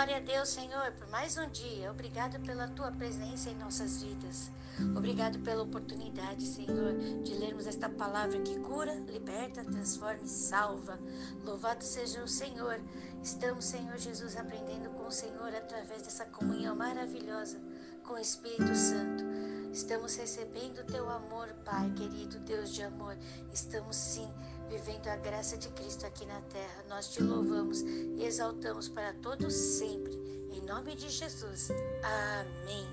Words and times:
Glória 0.00 0.16
a 0.16 0.20
Deus, 0.20 0.48
Senhor, 0.48 0.92
por 0.92 1.06
mais 1.08 1.36
um 1.36 1.46
dia. 1.50 1.90
Obrigado 1.90 2.40
pela 2.40 2.66
tua 2.68 2.90
presença 2.90 3.50
em 3.50 3.54
nossas 3.54 4.02
vidas. 4.02 4.50
Obrigado 4.96 5.38
pela 5.40 5.62
oportunidade, 5.62 6.42
Senhor, 6.42 6.96
de 7.22 7.34
lermos 7.34 7.66
esta 7.66 7.86
palavra 7.86 8.40
que 8.40 8.58
cura, 8.60 8.94
liberta, 8.94 9.62
transforma 9.62 10.22
e 10.22 10.26
salva. 10.26 10.98
Louvado 11.44 11.84
seja 11.84 12.22
o 12.22 12.26
Senhor. 12.26 12.80
Estamos, 13.22 13.66
Senhor 13.66 13.98
Jesus, 13.98 14.38
aprendendo 14.38 14.88
com 14.88 15.06
o 15.06 15.12
Senhor 15.12 15.54
através 15.54 16.00
dessa 16.00 16.24
comunhão 16.24 16.74
maravilhosa 16.74 17.60
com 18.02 18.14
o 18.14 18.18
Espírito 18.18 18.74
Santo. 18.74 19.22
Estamos 19.70 20.16
recebendo 20.16 20.78
o 20.78 20.84
teu 20.84 21.10
amor, 21.10 21.52
Pai 21.62 21.90
querido, 21.90 22.38
Deus 22.38 22.72
de 22.72 22.82
amor. 22.82 23.18
Estamos 23.52 23.96
sim 23.96 24.32
vivendo 24.70 25.08
a 25.08 25.16
graça 25.16 25.58
de 25.58 25.68
Cristo 25.70 26.06
aqui 26.06 26.24
na 26.24 26.40
terra. 26.42 26.84
Nós 26.88 27.08
te 27.08 27.20
louvamos 27.20 27.80
e 27.80 28.22
exaltamos 28.24 28.88
para 28.88 29.12
todos 29.14 29.52
sempre. 29.52 30.12
Em 30.52 30.60
nome 30.60 30.94
de 30.94 31.08
Jesus. 31.08 31.70
Amém. 32.04 32.86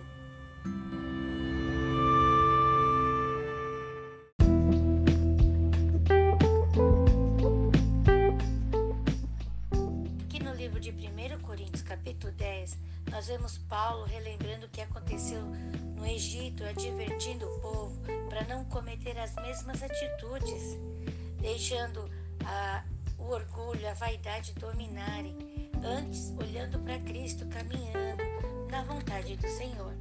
Aqui 10.25 10.43
no 10.43 10.53
livro 10.55 10.79
de 10.79 10.89
1 10.89 11.41
Coríntios, 11.43 11.83
capítulo 11.83 12.33
10, 12.33 12.75
nós 13.11 13.27
vemos 13.27 13.59
Paulo 13.59 14.03
relembrando 14.05 14.65
o 14.65 14.69
que 14.69 14.81
aconteceu 14.81 15.43
no 15.95 16.07
Egito, 16.07 16.63
advertindo 16.63 17.45
o 17.45 17.59
povo 17.59 18.01
para 18.29 18.43
não 18.45 18.65
cometer 18.65 19.15
as 19.19 19.35
mesmas 19.35 19.83
atitudes 19.83 20.79
deixando 21.39 22.09
a, 22.45 22.83
o 23.17 23.25
orgulho, 23.25 23.87
a 23.87 23.93
vaidade 23.93 24.53
dominarem, 24.53 25.35
antes 25.83 26.33
olhando 26.37 26.79
para 26.79 26.99
Cristo, 26.99 27.45
caminhando 27.47 28.23
na 28.69 28.83
vontade 28.83 29.35
do 29.35 29.47
Senhor. 29.47 29.93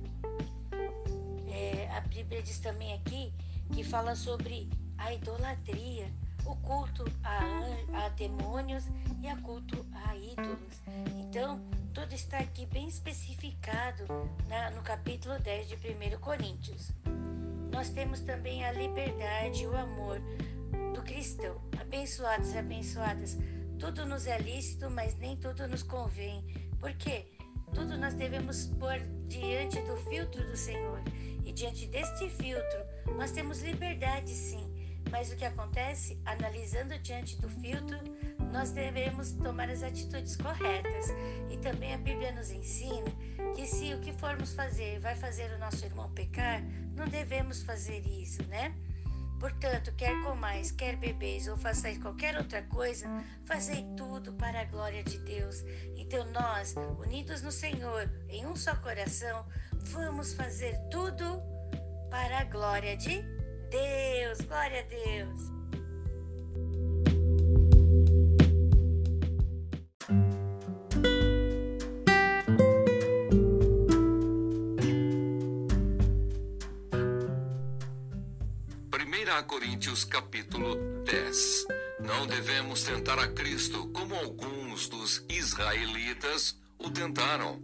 É, 1.48 1.88
a 1.92 2.00
Bíblia 2.00 2.42
diz 2.42 2.58
também 2.58 2.92
aqui 2.94 3.32
que 3.72 3.82
fala 3.82 4.14
sobre 4.14 4.68
a 4.98 5.12
idolatria, 5.12 6.10
o 6.44 6.54
culto 6.56 7.04
a, 7.24 8.04
a 8.04 8.08
demônios 8.10 8.84
e 9.22 9.28
a 9.28 9.36
culto 9.36 9.84
a 9.92 10.16
ídolos. 10.16 10.80
Então, 11.18 11.60
tudo 11.92 12.12
está 12.14 12.38
aqui 12.38 12.66
bem 12.66 12.88
especificado 12.88 14.04
na, 14.48 14.70
no 14.70 14.82
capítulo 14.82 15.38
10 15.38 15.68
de 15.68 15.74
1 15.74 16.18
Coríntios. 16.20 16.92
Nós 17.72 17.88
temos 17.90 18.20
também 18.20 18.64
a 18.64 18.72
liberdade, 18.72 19.66
o 19.66 19.76
amor, 19.76 20.20
cristão. 21.06 21.60
Abençoados 21.80 22.52
e 22.52 22.58
abençoadas, 22.58 23.38
tudo 23.78 24.04
nos 24.04 24.26
é 24.26 24.38
lícito, 24.38 24.90
mas 24.90 25.16
nem 25.16 25.36
tudo 25.36 25.66
nos 25.68 25.82
convém. 25.82 26.44
Por 26.80 26.92
quê? 26.94 27.26
Tudo 27.72 27.96
nós 27.96 28.14
devemos 28.14 28.66
pôr 28.78 28.98
diante 29.28 29.80
do 29.82 29.96
filtro 30.08 30.44
do 30.46 30.56
Senhor. 30.56 31.00
E 31.44 31.52
diante 31.52 31.86
deste 31.86 32.28
filtro, 32.28 32.80
nós 33.16 33.30
temos 33.30 33.62
liberdade 33.62 34.30
sim. 34.30 34.66
Mas 35.10 35.30
o 35.30 35.36
que 35.36 35.44
acontece? 35.44 36.20
Analisando 36.24 36.98
diante 36.98 37.40
do 37.40 37.48
filtro, 37.48 37.98
nós 38.52 38.72
devemos 38.72 39.32
tomar 39.32 39.70
as 39.70 39.82
atitudes 39.82 40.36
corretas. 40.36 41.06
E 41.50 41.56
também 41.58 41.94
a 41.94 41.98
Bíblia 41.98 42.32
nos 42.32 42.50
ensina 42.50 43.10
que 43.54 43.66
se 43.66 43.94
o 43.94 44.00
que 44.00 44.12
formos 44.12 44.54
fazer 44.54 44.98
vai 44.98 45.14
fazer 45.14 45.52
o 45.52 45.58
nosso 45.58 45.84
irmão 45.84 46.10
pecar, 46.12 46.62
não 46.96 47.06
devemos 47.06 47.62
fazer 47.62 48.04
isso, 48.06 48.42
né? 48.48 48.74
Portanto, 49.38 49.92
quer 49.96 50.14
comais, 50.22 50.70
quer 50.70 50.96
bebeis 50.96 51.46
ou 51.46 51.56
façais 51.56 51.98
qualquer 51.98 52.36
outra 52.36 52.62
coisa, 52.62 53.06
fazei 53.44 53.84
tudo 53.96 54.32
para 54.32 54.62
a 54.62 54.64
glória 54.64 55.02
de 55.04 55.18
Deus. 55.18 55.62
Então, 55.96 56.24
nós, 56.32 56.74
unidos 56.98 57.42
no 57.42 57.52
Senhor, 57.52 58.10
em 58.28 58.46
um 58.46 58.56
só 58.56 58.74
coração, 58.76 59.46
vamos 59.72 60.34
fazer 60.34 60.78
tudo 60.90 61.42
para 62.10 62.40
a 62.40 62.44
glória 62.44 62.96
de 62.96 63.22
Deus. 63.70 64.40
Glória 64.40 64.80
a 64.80 64.84
Deus. 64.84 65.55
Coríntios 79.46 80.04
capítulo 80.04 80.74
10. 81.04 81.66
Não 82.00 82.26
devemos 82.26 82.82
tentar 82.82 83.18
a 83.18 83.28
Cristo 83.28 83.86
como 83.88 84.14
alguns 84.14 84.88
dos 84.88 85.24
israelitas 85.28 86.58
o 86.78 86.90
tentaram. 86.90 87.62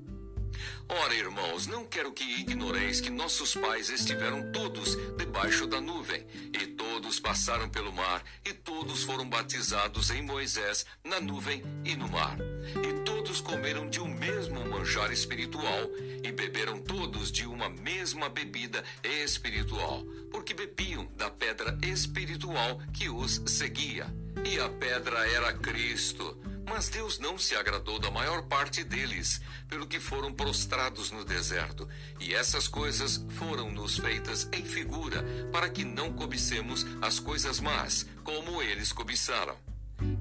Ora, 0.88 1.14
irmãos, 1.14 1.66
não 1.66 1.84
quero 1.84 2.12
que 2.12 2.22
ignoreis 2.40 3.00
que 3.00 3.10
nossos 3.10 3.54
pais 3.54 3.88
estiveram 3.90 4.52
todos 4.52 4.96
debaixo 5.16 5.66
da 5.66 5.80
nuvem, 5.80 6.24
e 6.52 6.66
todos 6.68 7.18
passaram 7.18 7.68
pelo 7.68 7.92
mar, 7.92 8.22
e 8.44 8.52
todos 8.52 9.02
foram 9.02 9.28
batizados 9.28 10.10
em 10.10 10.22
Moisés, 10.22 10.86
na 11.02 11.20
nuvem 11.20 11.62
e 11.84 11.96
no 11.96 12.08
mar. 12.08 12.36
E 12.76 13.04
todos 13.04 13.40
comeram 13.40 13.88
de 13.88 14.00
um 14.00 14.08
mesmo 14.08 14.64
manjar 14.68 15.10
espiritual, 15.10 15.90
e 16.22 16.30
beberam 16.30 16.80
todos 16.80 17.32
de 17.32 17.46
uma 17.46 17.68
mesma 17.68 18.28
bebida 18.28 18.84
espiritual, 19.02 20.04
porque 20.32 20.54
bebiam 20.54 21.06
da 21.14 21.30
pedra 21.30 21.78
espiritual 21.82 22.80
que 22.92 23.08
os 23.08 23.42
seguia. 23.46 24.06
E 24.44 24.58
a 24.58 24.68
pedra 24.68 25.28
era 25.30 25.52
Cristo. 25.52 26.36
Mas 26.66 26.88
Deus 26.88 27.18
não 27.18 27.36
se 27.36 27.54
agradou 27.54 27.98
da 27.98 28.10
maior 28.10 28.42
parte 28.44 28.82
deles, 28.82 29.42
pelo 29.68 29.86
que 29.86 30.00
foram 30.00 30.32
prostrados 30.32 31.10
no 31.10 31.24
deserto. 31.24 31.86
E 32.18 32.34
essas 32.34 32.66
coisas 32.66 33.24
foram-nos 33.30 33.98
feitas 33.98 34.48
em 34.52 34.64
figura, 34.64 35.22
para 35.52 35.68
que 35.68 35.84
não 35.84 36.12
cobicemos 36.12 36.86
as 37.02 37.20
coisas 37.20 37.60
más, 37.60 38.06
como 38.24 38.62
eles 38.62 38.92
cobiçaram. 38.92 39.56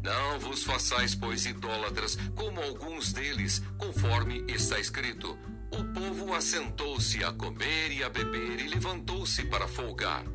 Não 0.03 0.39
vos 0.39 0.63
façais, 0.63 1.15
pois, 1.15 1.45
idólatras, 1.45 2.17
como 2.35 2.61
alguns 2.61 3.13
deles, 3.13 3.61
conforme 3.77 4.43
está 4.47 4.79
escrito. 4.79 5.37
O 5.71 5.83
povo 5.93 6.33
assentou-se 6.33 7.23
a 7.23 7.31
comer 7.31 7.91
e 7.91 8.03
a 8.03 8.09
beber 8.09 8.59
e 8.59 8.67
levantou-se 8.67 9.43
para 9.45 9.67
folgar. 9.67 10.25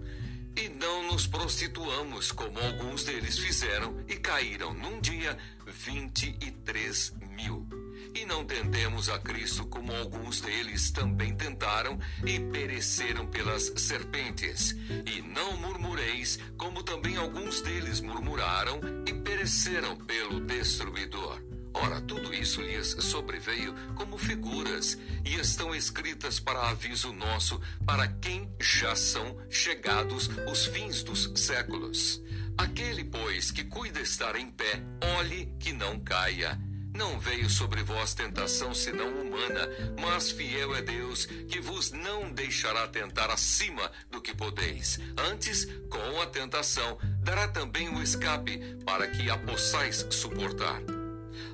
E 0.57 0.69
não 0.71 1.13
nos 1.13 1.27
prostituamos, 1.27 2.33
como 2.33 2.59
alguns 2.59 3.05
deles 3.05 3.39
fizeram, 3.39 4.03
e 4.09 4.17
caíram 4.17 4.73
num 4.73 4.99
dia 5.01 5.37
vinte 5.67 6.35
e 6.41 6.51
três 6.51 7.13
mil. 7.37 7.69
E 8.15 8.25
não 8.25 8.47
tentemos 8.47 9.11
a 9.11 9.19
Cristo 9.19 9.67
como 9.67 9.95
alguns 9.95 10.41
deles 10.41 10.91
também 10.91 11.37
tentaram 11.37 11.99
e 12.25 12.41
pereceram 12.41 13.27
pelas 13.27 13.71
serpentes. 13.77 14.75
E 15.05 15.21
não 15.21 15.59
murmureis, 15.59 16.39
como 16.57 16.83
também 16.83 17.17
alguns 17.17 17.61
deles 17.61 18.01
murmuraram 18.01 18.81
e 19.07 19.13
pereceram 19.13 19.95
pelo 19.97 20.41
destruidor. 20.41 21.46
Ora, 21.83 22.01
tudo 22.01 22.33
isso 22.33 22.63
lhes 22.63 22.97
sobreveio 23.01 23.75
como 23.95 24.17
figuras 24.17 24.99
e 25.27 25.35
estão 25.35 25.75
escritas 25.75 26.41
para 26.41 26.71
aviso 26.71 27.13
nosso, 27.13 27.61
para 27.85 28.09
quem 28.09 28.51
já 28.59 28.97
são 28.97 29.37
chegados 29.51 30.31
os 30.51 30.65
fins 30.65 31.03
dos 31.03 31.31
séculos. 31.35 32.23
Aquele, 32.57 33.05
pois, 33.05 33.51
que 33.51 33.63
cuida 33.63 34.01
estar 34.01 34.37
em 34.37 34.51
pé, 34.51 34.83
olhe 35.19 35.55
que 35.61 35.73
não 35.73 36.01
caia. 36.01 36.59
Não 36.95 37.21
veio 37.21 37.51
sobre 37.51 37.83
vós 37.83 38.15
tentação 38.15 38.73
senão 38.73 39.09
humana, 39.09 39.69
mas 40.01 40.31
fiel 40.31 40.75
é 40.75 40.81
Deus, 40.81 41.27
que 41.27 41.61
vos 41.61 41.91
não 41.93 42.33
deixará 42.33 42.89
tentar 42.89 43.31
acima 43.31 43.93
do 44.11 44.23
que 44.23 44.35
podeis. 44.35 44.99
Antes, 45.31 45.67
com 45.91 46.23
a 46.23 46.27
tentação, 46.27 46.97
dará 47.23 47.47
também 47.49 47.91
o 47.91 48.03
escape, 48.03 48.59
para 48.87 49.07
que 49.09 49.29
a 49.29 49.37
possais 49.37 50.07
suportar 50.11 50.81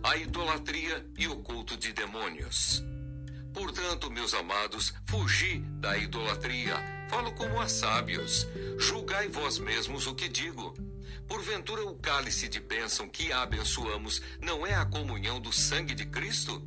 a 0.03 0.17
idolatria 0.17 1.07
e 1.17 1.29
o 1.29 1.37
culto 1.37 1.77
de 1.77 1.93
demônios. 1.93 2.83
Portanto, 3.53 4.11
meus 4.11 4.35
amados, 4.35 4.93
fugi 5.07 5.59
da 5.81 5.97
idolatria. 5.97 6.75
Falo 7.09 7.33
como 7.33 7.61
a 7.61 7.69
sábios. 7.69 8.47
Julgai 8.79 9.29
vós 9.29 9.59
mesmos 9.59 10.07
o 10.07 10.15
que 10.15 10.29
digo. 10.29 10.75
Porventura 11.29 11.85
o 11.85 11.95
cálice 11.97 12.49
de 12.49 12.59
bênção 12.59 13.09
que 13.09 13.33
abençoamos 13.33 14.23
não 14.41 14.67
é 14.67 14.75
a 14.75 14.85
comunhão 14.85 15.41
do 15.41 15.53
sangue 15.53 15.95
de 15.95 16.07
Cristo? 16.07 16.67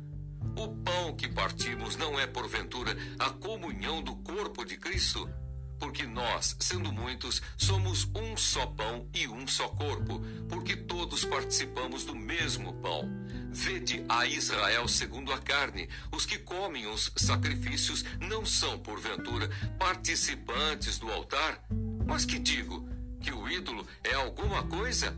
O 0.56 0.68
pão 0.68 1.14
que 1.14 1.28
partimos 1.28 1.96
não 1.96 2.18
é, 2.18 2.26
porventura, 2.26 2.96
a 3.18 3.30
comunhão 3.30 4.00
do 4.00 4.16
corpo 4.16 4.64
de 4.64 4.76
Cristo? 4.76 5.28
Porque 5.78 6.06
nós, 6.06 6.56
sendo 6.58 6.92
muitos, 6.92 7.42
somos 7.56 8.08
um 8.14 8.36
só 8.36 8.66
pão 8.66 9.08
e 9.12 9.28
um 9.28 9.46
só 9.46 9.68
corpo, 9.68 10.20
porque 10.48 10.74
todos 10.74 11.24
participamos 11.24 12.04
do 12.04 12.14
mesmo 12.14 12.72
pão. 12.74 13.08
Vede 13.50 14.04
a 14.08 14.26
Israel 14.26 14.88
segundo 14.88 15.32
a 15.32 15.38
carne: 15.38 15.88
os 16.10 16.24
que 16.24 16.38
comem 16.38 16.86
os 16.86 17.12
sacrifícios 17.16 18.04
não 18.20 18.44
são, 18.44 18.78
porventura, 18.78 19.50
participantes 19.78 20.98
do 20.98 21.10
altar? 21.10 21.62
Mas 22.06 22.24
que 22.24 22.38
digo? 22.38 22.88
Que 23.20 23.32
o 23.32 23.48
ídolo 23.48 23.86
é 24.04 24.14
alguma 24.14 24.62
coisa? 24.64 25.16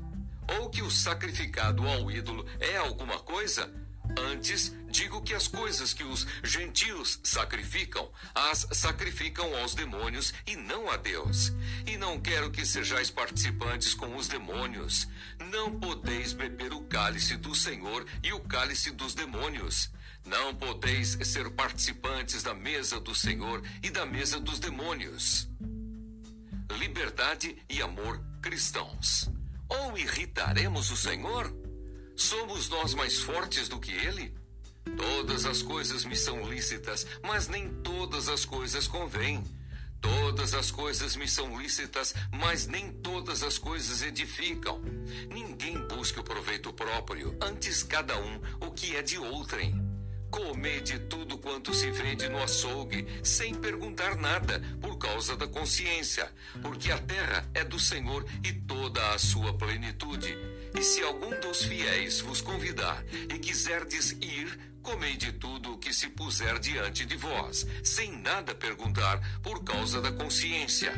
Ou 0.58 0.70
que 0.70 0.82
o 0.82 0.90
sacrificado 0.90 1.86
ao 1.86 2.10
ídolo 2.10 2.46
é 2.58 2.76
alguma 2.76 3.18
coisa? 3.18 3.70
Antes, 4.16 4.74
digo 4.88 5.22
que 5.22 5.34
as 5.34 5.46
coisas 5.46 5.92
que 5.92 6.04
os 6.04 6.26
gentios 6.42 7.20
sacrificam, 7.22 8.10
as 8.34 8.66
sacrificam 8.72 9.56
aos 9.56 9.74
demônios 9.74 10.32
e 10.46 10.56
não 10.56 10.90
a 10.90 10.96
Deus. 10.96 11.52
E 11.86 11.96
não 11.96 12.20
quero 12.20 12.50
que 12.50 12.64
sejais 12.64 13.10
participantes 13.10 13.94
com 13.94 14.16
os 14.16 14.28
demônios. 14.28 15.08
Não 15.52 15.78
podeis 15.78 16.32
beber 16.32 16.72
o 16.72 16.82
cálice 16.82 17.36
do 17.36 17.54
Senhor 17.54 18.06
e 18.22 18.32
o 18.32 18.40
cálice 18.40 18.90
dos 18.90 19.14
demônios. 19.14 19.90
Não 20.24 20.54
podeis 20.54 21.18
ser 21.22 21.50
participantes 21.50 22.42
da 22.42 22.54
mesa 22.54 23.00
do 23.00 23.14
Senhor 23.14 23.62
e 23.82 23.90
da 23.90 24.04
mesa 24.04 24.40
dos 24.40 24.58
demônios. 24.58 25.48
Liberdade 26.78 27.56
e 27.68 27.80
amor 27.80 28.22
cristãos. 28.42 29.30
Ou 29.68 29.96
irritaremos 29.98 30.90
o 30.90 30.96
Senhor? 30.96 31.57
Somos 32.18 32.68
nós 32.68 32.94
mais 32.94 33.20
fortes 33.20 33.68
do 33.68 33.78
que 33.78 33.92
ele? 33.92 34.34
Todas 34.96 35.46
as 35.46 35.62
coisas 35.62 36.04
me 36.04 36.16
são 36.16 36.50
lícitas, 36.50 37.06
mas 37.22 37.46
nem 37.46 37.68
todas 37.74 38.28
as 38.28 38.44
coisas 38.44 38.88
convêm. 38.88 39.44
Todas 40.00 40.52
as 40.52 40.68
coisas 40.72 41.14
me 41.14 41.28
são 41.28 41.56
lícitas, 41.56 42.12
mas 42.32 42.66
nem 42.66 42.90
todas 42.90 43.44
as 43.44 43.56
coisas 43.56 44.02
edificam. 44.02 44.82
Ninguém 45.30 45.78
busca 45.86 46.20
o 46.20 46.24
proveito 46.24 46.72
próprio, 46.72 47.38
antes 47.40 47.84
cada 47.84 48.18
um 48.18 48.40
o 48.60 48.72
que 48.72 48.96
é 48.96 49.02
de 49.02 49.16
outrem. 49.16 49.80
Comede 50.28 50.98
tudo 50.98 51.38
quanto 51.38 51.72
se 51.72 51.88
vende 51.92 52.28
no 52.28 52.42
açougue, 52.42 53.06
sem 53.22 53.54
perguntar 53.54 54.16
nada, 54.16 54.60
por 54.80 54.98
causa 54.98 55.36
da 55.36 55.46
consciência, 55.46 56.30
porque 56.60 56.90
a 56.90 56.98
terra 56.98 57.48
é 57.54 57.62
do 57.62 57.78
Senhor 57.78 58.26
e 58.44 58.52
toda 58.52 59.12
a 59.12 59.18
sua 59.18 59.56
plenitude 59.56 60.36
se 60.80 61.02
algum 61.02 61.38
dos 61.40 61.62
fiéis 61.62 62.20
vos 62.20 62.40
convidar 62.40 63.04
e 63.32 63.38
quiserdes 63.38 64.12
ir, 64.20 64.58
comei 64.82 65.16
de 65.16 65.32
tudo 65.32 65.74
o 65.74 65.78
que 65.78 65.92
se 65.92 66.08
puser 66.08 66.58
diante 66.58 67.04
de 67.04 67.16
vós, 67.16 67.66
sem 67.82 68.16
nada 68.18 68.54
perguntar, 68.54 69.40
por 69.42 69.62
causa 69.62 70.00
da 70.00 70.10
consciência. 70.12 70.92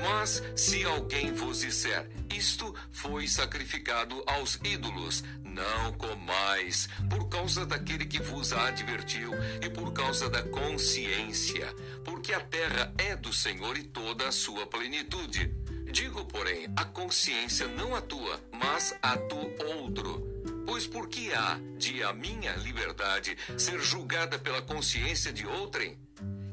Mas 0.00 0.42
se 0.56 0.84
alguém 0.84 1.32
vos 1.32 1.60
disser, 1.60 2.08
isto 2.34 2.74
foi 2.90 3.26
sacrificado 3.26 4.22
aos 4.26 4.58
ídolos, 4.64 5.22
não 5.42 5.92
comais, 5.92 6.88
por 7.10 7.28
causa 7.28 7.66
daquele 7.66 8.06
que 8.06 8.20
vos 8.20 8.52
advertiu 8.52 9.32
e 9.60 9.68
por 9.68 9.92
causa 9.92 10.30
da 10.30 10.42
consciência, 10.42 11.66
porque 12.04 12.32
a 12.32 12.40
terra 12.40 12.92
é 12.96 13.14
do 13.16 13.32
Senhor 13.32 13.76
e 13.76 13.82
toda 13.82 14.28
a 14.28 14.32
sua 14.32 14.66
plenitude. 14.66 15.54
Digo, 15.92 16.24
porém, 16.24 16.72
a 16.74 16.86
consciência 16.86 17.68
não 17.68 17.94
atua, 17.94 18.40
mas 18.50 18.96
a 19.02 19.14
do 19.14 19.36
outro. 19.76 20.26
Pois 20.64 20.86
por 20.86 21.06
que 21.06 21.30
há 21.34 21.60
de 21.76 22.02
a 22.02 22.14
minha 22.14 22.56
liberdade 22.56 23.36
ser 23.58 23.78
julgada 23.78 24.38
pela 24.38 24.62
consciência 24.62 25.30
de 25.30 25.46
outrem? 25.46 25.98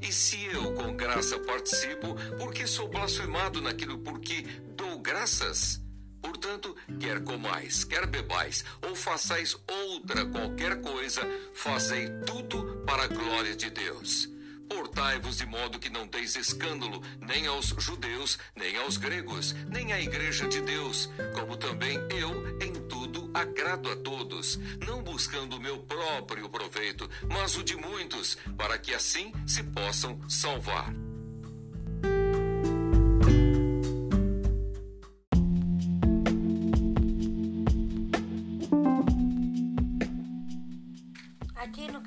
E 0.02 0.12
se 0.12 0.44
eu 0.48 0.74
com 0.74 0.94
graça 0.94 1.40
participo, 1.40 2.16
porque 2.38 2.68
sou 2.68 2.90
blasfemado 2.90 3.62
naquilo 3.62 4.00
por 4.00 4.20
que 4.20 4.42
dou 4.76 5.00
graças? 5.00 5.82
Portanto, 6.22 6.76
quer 7.00 7.24
comais, 7.24 7.86
quer 7.86 8.06
bebais, 8.08 8.66
ou 8.82 8.94
façais 8.94 9.56
outra 9.88 10.26
qualquer 10.26 10.82
coisa, 10.82 11.22
fazei 11.54 12.10
tudo 12.26 12.84
para 12.86 13.04
a 13.04 13.08
glória 13.08 13.56
de 13.56 13.70
Deus. 13.70 14.28
Portai-vos 14.70 15.38
de 15.38 15.46
modo 15.46 15.80
que 15.80 15.90
não 15.90 16.08
deis 16.08 16.36
escândalo 16.36 17.02
nem 17.20 17.48
aos 17.48 17.74
judeus, 17.78 18.38
nem 18.56 18.78
aos 18.78 18.98
gregos, 18.98 19.54
nem 19.68 19.92
à 19.92 20.00
igreja 20.00 20.48
de 20.48 20.62
Deus, 20.62 21.10
como 21.34 21.58
também 21.58 21.98
eu 22.12 22.58
em 22.62 22.74
tudo 22.88 23.30
agrado 23.34 23.90
a 23.90 23.96
todos, 23.96 24.60
não 24.86 25.02
buscando 25.02 25.58
o 25.58 25.60
meu 25.60 25.80
próprio 25.80 26.48
proveito, 26.50 27.10
mas 27.28 27.58
o 27.58 27.64
de 27.64 27.76
muitos, 27.76 28.38
para 28.56 28.78
que 28.78 28.94
assim 28.94 29.34
se 29.48 29.64
possam 29.64 30.20
salvar. 30.30 30.94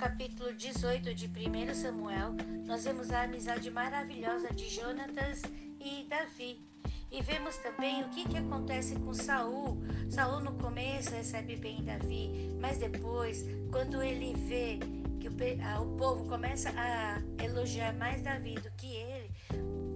Capítulo 0.03 0.53
18 0.53 1.15
de 1.15 1.29
1 1.29 1.75
Samuel, 1.77 2.35
nós 2.67 2.83
vemos 2.83 3.13
a 3.13 3.23
amizade 3.23 3.71
maravilhosa 3.71 4.53
de 4.53 4.69
Jonatas 4.69 5.43
e 5.79 6.05
Davi. 6.09 6.61
E 7.09 7.23
vemos 7.23 7.57
também 7.59 8.03
o 8.03 8.09
que, 8.09 8.29
que 8.29 8.37
acontece 8.37 8.97
com 8.97 9.15
Saul. 9.15 9.81
Saul 10.11 10.41
no 10.41 10.55
começo 10.55 11.13
recebe 11.13 11.55
bem 11.55 11.85
Davi, 11.85 12.51
mas 12.61 12.79
depois, 12.79 13.47
quando 13.71 14.03
ele 14.03 14.35
vê 14.35 14.81
que 15.21 15.29
o, 15.29 15.83
o 15.83 15.97
povo 15.97 16.29
começa 16.29 16.71
a 16.71 17.23
elogiar 17.41 17.93
mais 17.93 18.23
Davi 18.23 18.57
do 18.57 18.73
que 18.73 18.97
ele, 18.97 19.31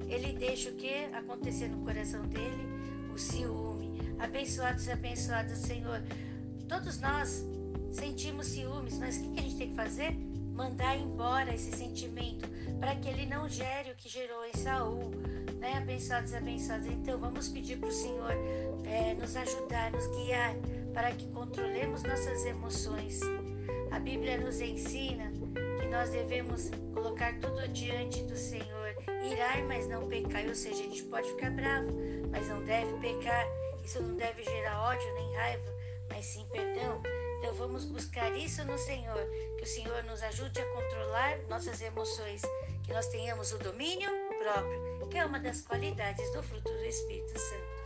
ele 0.07 0.39
deixa 0.39 0.71
o 0.71 0.75
que 0.75 1.07
acontecer 1.17 1.67
no 1.67 1.85
coração 1.85 2.25
dele? 2.29 2.65
O 3.13 3.19
ciúme. 3.19 3.99
Abençoados 4.21 4.87
e 4.87 4.93
abençoados, 4.93 5.59
Senhor. 5.59 6.01
Todos 6.69 7.01
nós 7.01 7.45
sentimos 7.97 8.47
ciúmes, 8.49 8.99
mas 8.99 9.17
o 9.17 9.23
que 9.23 9.41
a 9.41 9.43
gente 9.43 9.57
tem 9.57 9.71
que 9.71 9.77
fazer? 9.77 10.13
Mandar 10.53 10.97
embora 10.97 11.55
esse 11.55 11.73
sentimento 11.73 12.49
para 12.79 12.95
que 12.97 13.09
ele 13.09 13.27
não 13.27 13.49
gere 13.49 13.91
o 13.91 13.97
que 13.97 14.09
gerou 14.09 14.45
em 14.45 14.53
Saul. 14.55 15.11
Né? 15.59 15.75
Abençoados 15.79 16.33
e 16.33 16.37
abençoados. 16.37 16.87
Então 16.87 17.19
vamos 17.19 17.49
pedir 17.49 17.79
para 17.79 17.89
o 17.89 17.93
Senhor 17.93 18.33
é, 18.85 19.15
nos 19.15 19.35
ajudar, 19.37 19.91
nos 19.93 20.07
guiar 20.09 20.55
para 20.93 21.13
que 21.13 21.27
controlemos 21.29 22.03
nossas 22.03 22.45
emoções. 22.45 23.21
A 23.91 23.99
Bíblia 23.99 24.39
nos 24.39 24.61
ensina 24.61 25.33
que 25.81 25.87
nós 25.89 26.11
devemos 26.11 26.71
colocar 26.93 27.39
tudo 27.39 27.67
diante 27.69 28.23
do 28.23 28.37
Senhor, 28.37 28.95
irar, 29.31 29.63
mas 29.67 29.89
não 29.89 30.07
pecar. 30.09 30.47
Ou 30.47 30.55
seja, 30.55 30.83
a 30.83 30.87
gente 30.87 31.03
pode 31.05 31.29
ficar 31.31 31.51
bravo, 31.51 31.89
mas 32.31 32.49
não 32.49 32.63
deve 32.65 32.93
pecar. 32.99 33.47
Isso 33.85 34.03
não 34.03 34.15
deve 34.17 34.43
gerar 34.43 34.83
ódio 34.83 35.15
nem 35.15 35.35
raiva, 35.35 35.75
mas 36.09 36.25
sim 36.25 36.47
perdão. 36.51 37.03
Então 37.39 37.55
vamos 37.55 37.85
buscar 37.85 38.35
isso 38.37 38.65
no 38.65 38.79
Senhor, 38.79 39.27
que 39.59 39.65
o 39.65 39.67
Senhor 39.67 40.03
nos 40.05 40.23
ajude 40.23 40.61
a 40.61 40.73
controlar 40.73 41.39
nossas 41.49 41.81
emoções, 41.81 42.43
que 42.83 42.93
nós 42.93 43.07
tenhamos 43.09 43.53
o 43.53 43.59
domínio 43.59 44.11
próprio, 44.39 45.09
que 45.09 45.19
é 45.19 45.25
uma 45.25 45.39
das 45.39 45.61
qualidades 45.61 46.33
do 46.33 46.43
fruto 46.43 46.73
do 46.73 46.85
Espírito 46.85 47.39
Santo. 47.39 47.77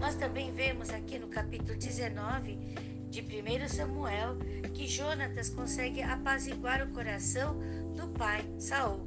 Nós 0.00 0.14
também 0.14 0.52
vemos 0.52 0.90
aqui 0.90 1.18
no 1.18 1.28
capítulo 1.28 1.78
19 1.78 2.54
de 3.10 3.20
1 3.20 3.68
Samuel 3.68 4.36
que 4.72 4.86
Jonatas 4.86 5.50
consegue 5.50 6.02
apaziguar 6.02 6.82
o 6.82 6.92
coração 6.92 7.58
do 7.94 8.08
pai 8.08 8.42
Saul. 8.58 9.06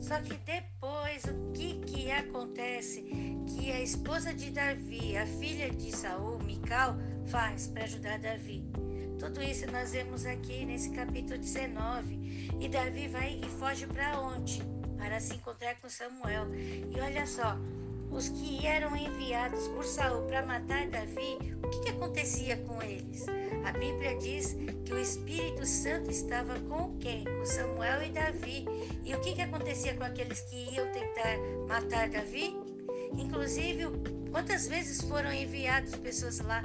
Só 0.00 0.20
que 0.20 0.34
depois 0.34 1.24
o 1.24 1.52
que 1.52 1.80
que 1.80 2.10
acontece? 2.10 3.02
Que 3.48 3.72
a 3.72 3.80
esposa 3.80 4.34
de 4.34 4.50
Davi, 4.50 5.16
a 5.16 5.26
filha 5.26 5.70
de 5.70 5.90
Saul, 5.90 6.38
Mical, 6.40 6.96
faz 7.26 7.66
para 7.66 7.84
ajudar 7.84 8.18
Davi. 8.18 8.85
Tudo 9.18 9.42
isso 9.42 9.70
nós 9.70 9.92
vemos 9.92 10.26
aqui 10.26 10.64
nesse 10.64 10.90
capítulo 10.90 11.38
19. 11.38 12.50
E 12.60 12.68
Davi 12.68 13.08
vai 13.08 13.40
e 13.42 13.48
foge 13.58 13.86
para 13.86 14.20
onde? 14.20 14.62
Para 14.98 15.20
se 15.20 15.34
encontrar 15.34 15.74
com 15.76 15.88
Samuel. 15.88 16.46
E 16.54 17.00
olha 17.00 17.26
só, 17.26 17.56
os 18.10 18.28
que 18.28 18.66
eram 18.66 18.94
enviados 18.96 19.68
por 19.68 19.84
Saul 19.84 20.22
para 20.26 20.44
matar 20.44 20.86
Davi, 20.88 21.38
o 21.62 21.68
que, 21.68 21.80
que 21.80 21.88
acontecia 21.90 22.56
com 22.58 22.82
eles? 22.82 23.26
A 23.64 23.72
Bíblia 23.72 24.16
diz 24.18 24.56
que 24.84 24.92
o 24.92 24.98
Espírito 24.98 25.66
Santo 25.66 26.10
estava 26.10 26.58
com 26.60 26.96
quem? 26.98 27.24
Com 27.24 27.44
Samuel 27.44 28.02
e 28.04 28.10
Davi. 28.10 28.64
E 29.04 29.14
o 29.14 29.20
que, 29.20 29.34
que 29.34 29.42
acontecia 29.42 29.94
com 29.94 30.04
aqueles 30.04 30.40
que 30.42 30.74
iam 30.74 30.90
tentar 30.92 31.38
matar 31.66 32.08
Davi? 32.08 32.54
Inclusive, 33.16 33.84
quantas 34.30 34.68
vezes 34.68 35.00
foram 35.08 35.32
enviadas 35.32 35.96
pessoas 35.96 36.38
lá? 36.40 36.62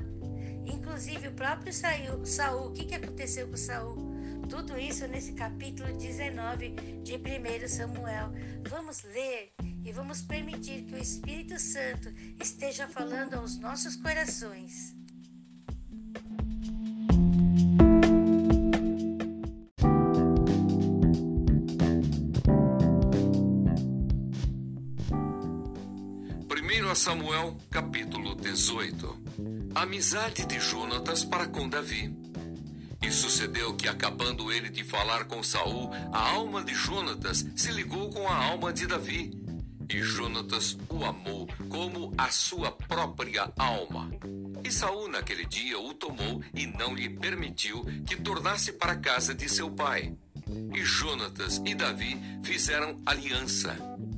Inclusive 0.72 1.28
o 1.28 1.34
próprio 1.34 1.74
Saul, 1.74 2.68
o 2.68 2.72
que, 2.72 2.86
que 2.86 2.96
aconteceu 2.96 3.48
com 3.48 3.58
Saul? 3.58 4.12
Tudo 4.50 4.78
isso 4.78 5.06
nesse 5.08 5.34
capítulo 5.34 5.92
19 5.98 6.70
de 7.04 7.16
1 7.16 7.68
Samuel. 7.68 8.32
Vamos 8.70 9.04
ler 9.04 9.54
e 9.84 9.92
vamos 9.92 10.22
permitir 10.22 10.84
que 10.84 10.96
o 10.96 10.98
Espírito 10.98 11.60
Santo 11.60 12.10
esteja 12.42 12.88
falando 12.88 13.34
aos 13.34 13.58
nossos 13.58 13.96
corações. 13.98 14.96
Primeiro 26.48 26.96
Samuel, 26.96 27.58
capítulo 27.70 28.36
18. 28.36 29.21
Amizade 29.74 30.46
de 30.46 30.60
Jonatas 30.60 31.24
para 31.24 31.48
com 31.48 31.68
Davi. 31.68 32.14
E 33.02 33.10
sucedeu 33.10 33.74
que, 33.74 33.88
acabando 33.88 34.52
ele 34.52 34.70
de 34.70 34.84
falar 34.84 35.26
com 35.26 35.42
Saul, 35.42 35.90
a 36.12 36.32
alma 36.32 36.62
de 36.64 36.74
Jonatas 36.74 37.46
se 37.56 37.72
ligou 37.72 38.10
com 38.10 38.28
a 38.28 38.36
alma 38.36 38.74
de 38.74 38.86
Davi. 38.86 39.32
E 39.90 40.02
Jonatas 40.02 40.78
o 40.90 41.04
amou 41.06 41.48
como 41.70 42.14
a 42.18 42.30
sua 42.30 42.72
própria 42.72 43.52
alma. 43.58 44.12
E 44.64 44.72
Saul 44.72 45.08
naquele 45.08 45.46
dia 45.46 45.80
o 45.80 45.94
tomou 45.94 46.44
e 46.54 46.68
não 46.68 46.94
lhe 46.94 47.10
permitiu 47.10 47.84
que 48.06 48.18
tornasse 48.18 48.74
para 48.74 48.92
a 48.92 49.00
casa 49.00 49.34
de 49.34 49.48
seu 49.48 49.72
pai. 49.72 50.14
E 50.76 50.84
Jonatas 50.84 51.62
e 51.66 51.74
Davi 51.74 52.20
fizeram 52.44 53.02
aliança, 53.06 53.76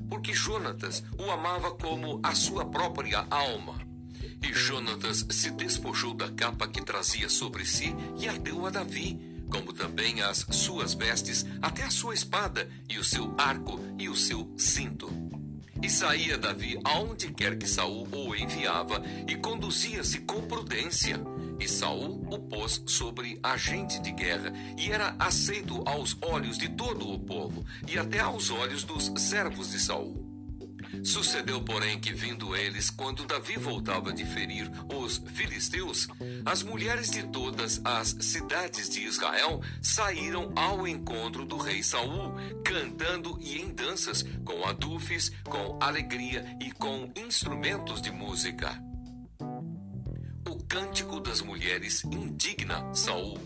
porque 0.09 0.33
Jonatas 0.33 1.03
o 1.17 1.29
amava 1.31 1.71
como 1.75 2.19
a 2.23 2.33
sua 2.33 2.65
própria 2.65 3.25
alma. 3.29 3.92
E 4.41 4.53
Jonatas 4.53 5.25
se 5.29 5.51
despojou 5.51 6.13
da 6.13 6.31
capa 6.31 6.67
que 6.67 6.81
trazia 6.81 7.29
sobre 7.29 7.65
si 7.65 7.95
e 8.19 8.27
a 8.27 8.33
deu 8.33 8.65
a 8.65 8.69
Davi, 8.69 9.19
como 9.49 9.71
também 9.71 10.21
as 10.21 10.45
suas 10.51 10.93
vestes, 10.93 11.45
até 11.61 11.83
a 11.83 11.91
sua 11.91 12.13
espada, 12.13 12.67
e 12.89 12.97
o 12.97 13.03
seu 13.03 13.33
arco 13.37 13.79
e 13.99 14.09
o 14.09 14.15
seu 14.15 14.51
cinto. 14.57 15.11
E 15.83 15.89
saía 15.89 16.37
Davi 16.37 16.79
aonde 16.83 17.33
quer 17.33 17.57
que 17.57 17.67
Saul 17.67 18.07
o 18.11 18.33
enviava, 18.33 19.03
e 19.27 19.35
conduzia-se 19.35 20.19
com 20.19 20.41
prudência. 20.47 21.19
E 21.59 21.67
Saul 21.67 22.25
o 22.31 22.39
pôs 22.39 22.81
sobre 22.87 23.37
agente 23.43 23.99
de 23.99 24.11
guerra, 24.11 24.53
e 24.77 24.89
era 24.89 25.13
aceito 25.19 25.83
aos 25.85 26.17
olhos 26.21 26.57
de 26.57 26.69
todo 26.69 27.09
o 27.11 27.19
povo, 27.19 27.65
e 27.85 27.97
até 27.97 28.19
aos 28.19 28.49
olhos 28.49 28.83
dos 28.83 29.11
servos 29.17 29.71
de 29.71 29.79
Saul. 29.79 30.22
Sucedeu, 31.01 31.61
porém, 31.61 31.99
que 31.99 32.13
vindo 32.13 32.55
eles, 32.55 32.89
quando 32.89 33.25
Davi 33.25 33.57
voltava 33.57 34.13
de 34.13 34.25
ferir 34.25 34.69
os 34.93 35.21
filisteus, 35.33 36.07
as 36.45 36.61
mulheres 36.61 37.09
de 37.09 37.23
todas 37.23 37.81
as 37.83 38.09
cidades 38.19 38.89
de 38.89 39.01
Israel 39.01 39.61
saíram 39.81 40.51
ao 40.55 40.87
encontro 40.87 41.45
do 41.45 41.57
rei 41.57 41.81
Saul, 41.81 42.33
cantando 42.63 43.37
e 43.41 43.61
em 43.61 43.73
danças, 43.73 44.23
com 44.45 44.65
adufes, 44.65 45.31
com 45.45 45.79
alegria 45.81 46.45
e 46.61 46.71
com 46.71 47.11
instrumentos 47.15 48.01
de 48.01 48.11
música. 48.11 48.77
O 50.47 50.63
cântico 50.65 51.19
das 51.19 51.41
mulheres 51.41 52.03
indigna 52.03 52.93
Saul. 52.93 53.39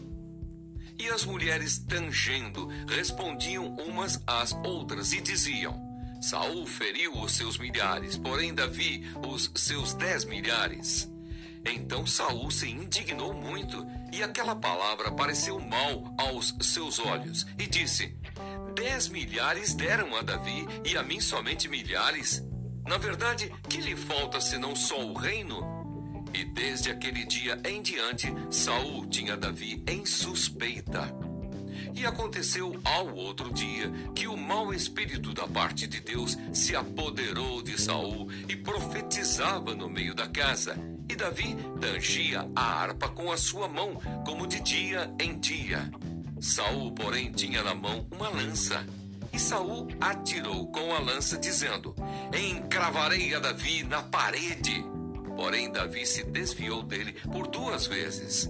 E 1.00 1.08
as 1.10 1.24
mulheres 1.24 1.78
tangendo 1.78 2.68
respondiam 2.88 3.76
umas 3.76 4.22
às 4.26 4.52
outras 4.52 5.14
e 5.14 5.22
diziam: 5.22 5.87
Saul 6.22 6.66
feriu 6.66 7.14
os 7.20 7.34
seus 7.34 7.58
milhares, 7.58 8.18
porém 8.18 8.54
Davi 8.54 9.04
os 9.28 9.52
seus 9.56 9.94
dez 9.94 10.26
milhares. 10.26 11.10
Então 11.66 12.06
Saul 12.06 12.50
se 12.50 12.70
indignou 12.70 13.34
muito, 13.34 13.86
e 14.12 14.24
aquela 14.24 14.56
palavra 14.56 15.12
pareceu 15.12 15.60
mal 15.60 16.14
aos 16.18 16.56
seus 16.62 17.00
olhos, 17.00 17.46
e 17.60 17.68
disse: 17.68 18.16
Dez 18.76 19.08
milhares 19.10 19.74
deram 19.74 20.16
a 20.16 20.22
Davi, 20.22 20.68
e 20.86 20.96
a 20.98 21.04
mim 21.04 21.20
somente 21.20 21.68
milhares. 21.68 22.44
Na 22.86 22.98
verdade, 22.98 23.52
que 23.70 23.82
lhe 23.82 23.96
falta 23.96 24.40
senão 24.40 24.76
só 24.76 25.00
o 25.06 25.14
reino? 25.14 25.78
E 26.34 26.46
desde 26.46 26.90
aquele 26.90 27.26
dia 27.26 27.60
em 27.66 27.82
diante, 27.82 28.28
Saul 28.50 29.08
tinha 29.08 29.36
Davi 29.36 29.84
em 29.88 30.06
suspeita. 30.06 31.14
E 31.94 32.06
aconteceu 32.06 32.80
ao 32.84 33.14
outro 33.16 33.52
dia 33.52 33.92
que 34.14 34.28
o 34.28 34.38
mau 34.38 34.74
espírito 34.74 35.34
da 35.34 35.48
parte 35.48 35.88
de 35.88 36.00
Deus 36.00 36.38
se 36.54 36.76
apoderou 36.76 37.62
de 37.62 37.80
Saul 37.82 38.32
e 38.48 38.56
profetizava 38.56 39.74
no 39.74 39.90
meio 39.90 40.14
da 40.14 40.28
casa. 40.28 40.78
E 41.10 41.16
Davi 41.16 41.56
tangia 41.80 42.50
a 42.56 42.62
harpa 42.62 43.10
com 43.10 43.32
a 43.32 43.38
sua 43.38 43.68
mão, 43.68 43.96
como 44.26 44.46
de 44.46 44.60
dia 44.60 45.12
em 45.20 45.40
dia. 45.40 45.90
Saul, 46.40 46.92
porém, 46.92 47.32
tinha 47.32 47.64
na 47.64 47.74
mão 47.74 48.08
uma 48.12 48.30
lança. 48.30 48.86
E 49.34 49.40
Saul 49.40 49.88
atirou 50.00 50.68
com 50.72 50.94
a 50.94 51.00
lança, 51.00 51.38
dizendo: 51.38 51.96
Encravarei 52.34 53.34
a 53.34 53.40
Davi 53.40 53.84
na 53.84 54.02
parede. 54.04 54.84
Porém, 55.36 55.72
Davi 55.72 56.06
se 56.06 56.24
desviou 56.24 56.82
dele 56.84 57.14
por 57.32 57.48
duas 57.48 57.86
vezes. 57.86 58.50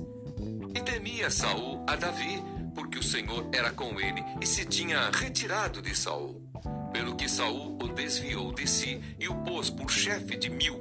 E 0.73 0.79
temia 0.81 1.29
Saul 1.29 1.83
a 1.87 1.95
Davi, 1.95 2.41
porque 2.77 2.99
o 2.99 3.03
Senhor 3.03 3.49
era 3.51 3.71
com 3.71 3.99
ele 3.99 4.23
e 4.39 4.45
se 4.45 4.63
tinha 4.63 5.09
retirado 5.09 5.81
de 5.81 5.97
Saul. 5.97 6.47
Pelo 6.93 7.15
que 7.15 7.27
Saul 7.27 7.75
o 7.81 7.87
desviou 7.87 8.53
de 8.53 8.67
si 8.67 9.01
e 9.19 9.27
o 9.27 9.33
pôs 9.37 9.71
por 9.71 9.89
chefe 9.89 10.37
de 10.37 10.47
mil. 10.47 10.79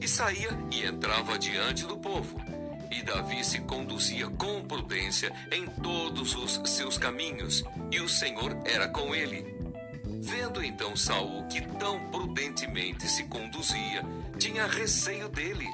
E 0.00 0.06
saía 0.06 0.50
e 0.70 0.84
entrava 0.84 1.36
diante 1.36 1.86
do 1.86 1.98
povo. 1.98 2.40
E 2.88 3.02
Davi 3.02 3.44
se 3.44 3.58
conduzia 3.62 4.28
com 4.28 4.62
prudência 4.62 5.32
em 5.50 5.66
todos 5.82 6.36
os 6.36 6.60
seus 6.70 6.96
caminhos, 6.96 7.64
e 7.90 8.00
o 8.00 8.08
Senhor 8.08 8.56
era 8.64 8.86
com 8.86 9.12
ele. 9.12 9.44
Vendo 10.20 10.62
então 10.62 10.94
Saul 10.94 11.48
que 11.48 11.60
tão 11.78 11.98
prudentemente 12.10 13.08
se 13.08 13.24
conduzia, 13.24 14.04
tinha 14.38 14.68
receio 14.68 15.28
dele 15.28 15.66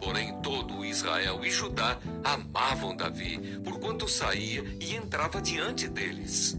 Porém, 0.00 0.40
todo 0.40 0.84
Israel 0.84 1.44
e 1.44 1.50
Judá 1.50 1.98
amavam 2.24 2.96
Davi, 2.96 3.60
porquanto 3.64 4.08
saía 4.08 4.62
e 4.80 4.94
entrava 4.94 5.40
diante 5.40 5.88
deles. 5.88 6.56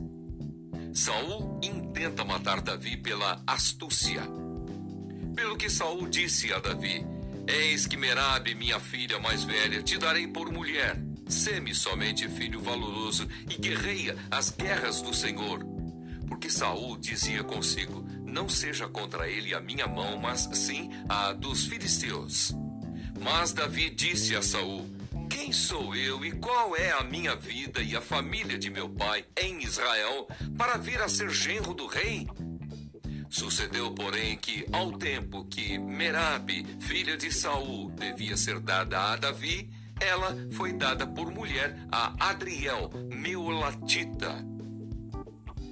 Saul 0.93 1.59
intenta 1.63 2.25
matar 2.25 2.61
Davi 2.61 2.97
pela 2.97 3.41
astúcia. 3.47 4.21
Pelo 5.35 5.55
que 5.55 5.69
Saul 5.69 6.07
disse 6.09 6.51
a 6.51 6.59
Davi: 6.59 7.05
Eis 7.47 7.87
que 7.87 7.95
Merabe, 7.95 8.53
minha 8.55 8.79
filha 8.79 9.19
mais 9.19 9.43
velha, 9.43 9.81
te 9.81 9.97
darei 9.97 10.27
por 10.27 10.51
mulher. 10.51 10.97
Sê-me 11.27 11.73
somente 11.73 12.27
filho 12.27 12.59
valoroso 12.59 13.27
e 13.49 13.55
guerreia 13.55 14.17
as 14.29 14.49
guerras 14.49 15.01
do 15.01 15.13
Senhor. 15.13 15.63
Porque 16.27 16.49
Saul 16.49 16.97
dizia 16.97 17.43
consigo: 17.43 18.03
Não 18.25 18.49
seja 18.49 18.87
contra 18.87 19.29
ele 19.29 19.53
a 19.53 19.61
minha 19.61 19.87
mão, 19.87 20.17
mas 20.17 20.49
sim 20.53 20.89
a 21.07 21.31
dos 21.33 21.65
filisteus. 21.65 22.53
Mas 23.21 23.53
Davi 23.53 23.89
disse 23.89 24.35
a 24.35 24.41
Saul: 24.41 24.89
Quem 25.29 25.51
sou 25.51 25.95
eu 25.95 26.23
e 26.25 26.31
qual 26.31 26.75
é 26.75 26.91
a 26.91 27.03
minha 27.03 27.35
vida 27.35 27.81
e 27.81 27.95
a 27.95 28.01
família 28.01 28.57
de 28.57 28.69
meu 28.69 28.89
pai 28.89 29.25
em 29.41 29.63
Israel 29.63 30.27
para 30.57 30.77
vir 30.77 31.01
a 31.01 31.09
ser 31.09 31.29
genro 31.29 31.73
do 31.73 31.87
rei? 31.87 32.27
Sucedeu, 33.29 33.91
porém, 33.91 34.35
que 34.37 34.65
ao 34.71 34.91
tempo 34.93 35.45
que 35.45 35.77
Merabe, 35.77 36.65
filha 36.79 37.15
de 37.15 37.31
Saul, 37.31 37.91
devia 37.91 38.35
ser 38.35 38.59
dada 38.59 39.13
a 39.13 39.15
Davi, 39.15 39.69
ela 39.99 40.35
foi 40.51 40.73
dada 40.73 41.05
por 41.05 41.31
mulher 41.31 41.77
a 41.91 42.29
Adriel, 42.29 42.89
Meolatita. 43.13 44.43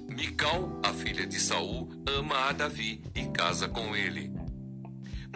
Mical, 0.08 0.80
a 0.84 0.92
filha 0.92 1.26
de 1.26 1.40
Saul, 1.40 1.88
ama 2.06 2.48
a 2.48 2.52
Davi 2.52 3.02
e 3.14 3.26
casa 3.26 3.68
com 3.68 3.94
ele. 3.96 4.37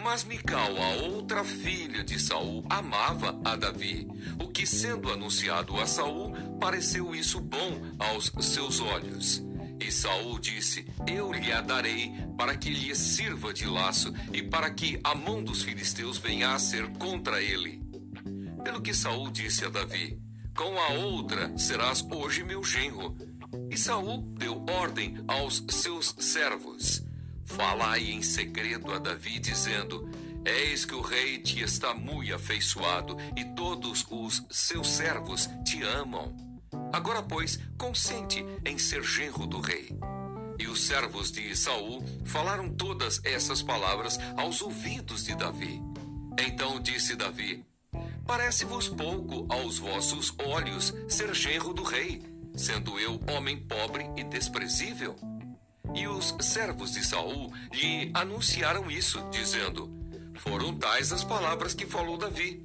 Mas 0.03 0.25
Mical, 0.25 0.75
a 0.77 0.89
outra 1.07 1.45
filha 1.45 2.03
de 2.03 2.19
Saul, 2.19 2.65
amava 2.69 3.39
a 3.45 3.55
Davi, 3.55 4.05
o 4.37 4.49
que 4.49 4.67
sendo 4.67 5.09
anunciado 5.09 5.79
a 5.79 5.87
Saul, 5.87 6.33
pareceu 6.59 7.15
isso 7.15 7.39
bom 7.39 7.81
aos 7.97 8.29
seus 8.41 8.81
olhos. 8.81 9.41
E 9.79 9.89
Saul 9.89 10.39
disse: 10.39 10.85
Eu 11.07 11.31
lhe 11.31 11.53
a 11.53 11.61
darei 11.61 12.11
para 12.37 12.57
que 12.57 12.69
lhe 12.69 12.93
sirva 12.93 13.53
de 13.53 13.65
laço 13.65 14.13
e 14.33 14.43
para 14.43 14.69
que 14.71 14.99
a 15.05 15.15
mão 15.15 15.41
dos 15.41 15.63
filisteus 15.63 16.17
venha 16.17 16.53
a 16.53 16.59
ser 16.59 16.85
contra 16.97 17.41
ele. 17.41 17.81
Pelo 18.61 18.81
que 18.81 18.93
Saul 18.93 19.31
disse 19.31 19.63
a 19.63 19.69
Davi: 19.69 20.19
Com 20.53 20.77
a 20.79 20.89
outra 21.05 21.57
serás 21.57 22.05
hoje 22.11 22.43
meu 22.43 22.61
genro. 22.61 23.15
E 23.71 23.77
Saul 23.77 24.21
deu 24.37 24.65
ordem 24.69 25.15
aos 25.27 25.63
seus 25.69 26.13
servos: 26.19 27.01
Falai 27.55 28.09
em 28.09 28.21
segredo 28.21 28.91
a 28.91 28.97
Davi, 28.97 29.37
dizendo: 29.37 30.09
Eis 30.43 30.85
que 30.85 30.95
o 30.95 31.01
rei 31.01 31.37
te 31.37 31.61
está 31.61 31.93
muito 31.93 32.33
afeiçoado, 32.33 33.15
e 33.37 33.45
todos 33.55 34.05
os 34.09 34.43
seus 34.49 34.87
servos 34.87 35.47
te 35.63 35.83
amam. 35.83 36.35
Agora, 36.91 37.21
pois, 37.21 37.59
consente 37.77 38.43
em 38.65 38.77
ser 38.79 39.03
genro 39.03 39.45
do 39.45 39.59
rei. 39.59 39.89
E 40.57 40.67
os 40.67 40.81
servos 40.81 41.31
de 41.31 41.55
Saul 41.55 42.03
falaram 42.25 42.69
todas 42.69 43.21
essas 43.23 43.61
palavras 43.61 44.19
aos 44.35 44.61
ouvidos 44.61 45.23
de 45.23 45.35
Davi. 45.35 45.79
Então 46.39 46.79
disse 46.79 47.15
Davi: 47.15 47.63
Parece-vos 48.25 48.89
pouco 48.89 49.45
aos 49.47 49.77
vossos 49.77 50.33
olhos 50.43 50.91
ser 51.07 51.33
genro 51.35 51.71
do 51.71 51.83
rei, 51.83 52.23
sendo 52.55 52.99
eu 52.99 53.19
homem 53.31 53.57
pobre 53.57 54.09
e 54.17 54.23
desprezível? 54.23 55.15
E 55.95 56.07
os 56.07 56.35
servos 56.39 56.91
de 56.93 57.05
Saul 57.05 57.51
lhe 57.71 58.09
anunciaram 58.13 58.89
isso, 58.89 59.23
dizendo: 59.31 59.91
Foram 60.35 60.75
tais 60.75 61.11
as 61.11 61.23
palavras 61.23 61.73
que 61.73 61.85
falou 61.85 62.17
Davi. 62.17 62.63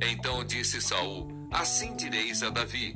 Então 0.00 0.44
disse 0.44 0.80
Saul: 0.80 1.28
Assim 1.50 1.94
direis 1.96 2.42
a 2.42 2.50
Davi: 2.50 2.94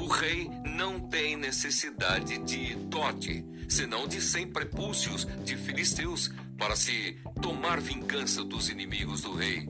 O 0.00 0.06
rei 0.06 0.50
não 0.66 1.00
tem 1.00 1.36
necessidade 1.36 2.38
de 2.38 2.74
dote, 2.74 3.44
senão 3.68 4.06
de 4.06 4.20
cem 4.20 4.46
prepúcios 4.46 5.26
de 5.44 5.56
filisteus, 5.56 6.30
para 6.58 6.76
se 6.76 7.18
tomar 7.40 7.80
vingança 7.80 8.44
dos 8.44 8.68
inimigos 8.68 9.22
do 9.22 9.34
rei. 9.34 9.68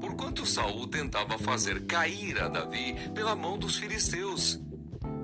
Porquanto 0.00 0.44
Saul 0.44 0.86
tentava 0.86 1.38
fazer 1.38 1.86
cair 1.86 2.40
a 2.40 2.48
Davi 2.48 2.94
pela 3.14 3.34
mão 3.34 3.58
dos 3.58 3.76
filisteus. 3.76 4.60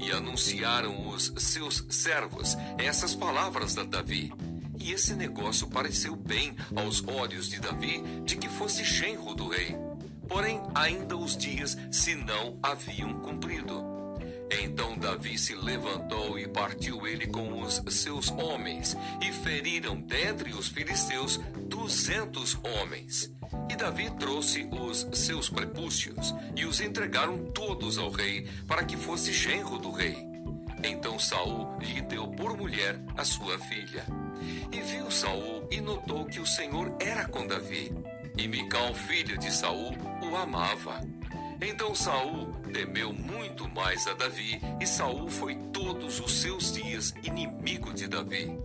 E 0.02 0.10
anunciaram 0.10 1.08
os 1.08 1.32
seus 1.38 1.84
servos 1.88 2.56
essas 2.76 3.14
palavras 3.14 3.74
da 3.74 3.84
Davi. 3.84 4.32
E 4.78 4.92
esse 4.92 5.14
negócio 5.14 5.68
pareceu 5.68 6.16
bem 6.16 6.56
aos 6.74 7.06
olhos 7.06 7.48
de 7.48 7.60
Davi 7.60 8.02
de 8.24 8.36
que 8.36 8.48
fosse 8.48 8.82
genro 8.84 9.34
do 9.34 9.48
rei. 9.48 9.76
Porém, 10.28 10.60
ainda 10.74 11.16
os 11.16 11.36
dias 11.36 11.78
se 11.90 12.14
não 12.14 12.58
haviam 12.62 13.20
cumprido. 13.20 14.01
Então 14.60 14.96
Davi 14.98 15.38
se 15.38 15.54
levantou 15.54 16.38
e 16.38 16.46
partiu 16.46 17.06
ele 17.06 17.26
com 17.26 17.62
os 17.62 17.82
seus 17.88 18.30
homens, 18.30 18.96
e 19.22 19.32
feriram 19.32 20.00
dentre 20.00 20.52
os 20.52 20.68
filisteus 20.68 21.40
duzentos 21.68 22.58
homens. 22.62 23.32
E 23.70 23.76
Davi 23.76 24.10
trouxe 24.18 24.68
os 24.70 25.06
seus 25.12 25.48
prepúcios 25.48 26.34
e 26.54 26.64
os 26.64 26.80
entregaram 26.80 27.38
todos 27.52 27.98
ao 27.98 28.10
rei, 28.10 28.46
para 28.66 28.84
que 28.84 28.96
fosse 28.96 29.32
genro 29.32 29.78
do 29.78 29.90
rei. 29.90 30.16
Então 30.84 31.18
Saul 31.18 31.78
lhe 31.78 32.00
deu 32.02 32.28
por 32.28 32.56
mulher 32.56 33.00
a 33.16 33.24
sua 33.24 33.58
filha. 33.58 34.04
E 34.72 34.80
viu 34.80 35.10
Saul 35.10 35.68
e 35.70 35.80
notou 35.80 36.24
que 36.26 36.40
o 36.40 36.46
Senhor 36.46 36.96
era 36.98 37.26
com 37.26 37.46
Davi. 37.46 37.92
E 38.36 38.48
Mical, 38.48 38.92
filha 38.94 39.36
de 39.36 39.52
Saul, 39.52 39.94
o 40.22 40.36
amava. 40.36 41.00
Então 41.64 41.94
Saul 41.94 42.52
temeu 42.72 43.12
muito 43.12 43.68
mais 43.68 44.08
a 44.08 44.14
Davi, 44.14 44.60
e 44.80 44.86
Saul 44.86 45.30
foi 45.30 45.54
todos 45.72 46.18
os 46.18 46.32
seus 46.40 46.72
dias 46.72 47.14
inimigo 47.22 47.94
de 47.94 48.08
Davi. 48.08 48.58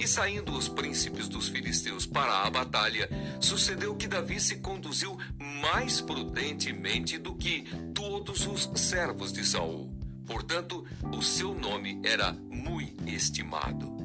E 0.00 0.06
saindo 0.06 0.52
os 0.52 0.68
príncipes 0.68 1.28
dos 1.28 1.48
filisteus 1.48 2.06
para 2.06 2.42
a 2.42 2.50
batalha, 2.50 3.08
sucedeu 3.40 3.94
que 3.94 4.08
Davi 4.08 4.40
se 4.40 4.56
conduziu 4.56 5.16
mais 5.62 6.00
prudentemente 6.00 7.18
do 7.18 7.36
que 7.36 7.64
todos 7.94 8.46
os 8.46 8.68
servos 8.74 9.32
de 9.32 9.44
Saul. 9.44 9.92
Portanto, 10.26 10.84
o 11.16 11.22
seu 11.22 11.54
nome 11.54 12.00
era 12.04 12.32
muito 12.32 13.08
estimado. 13.08 13.96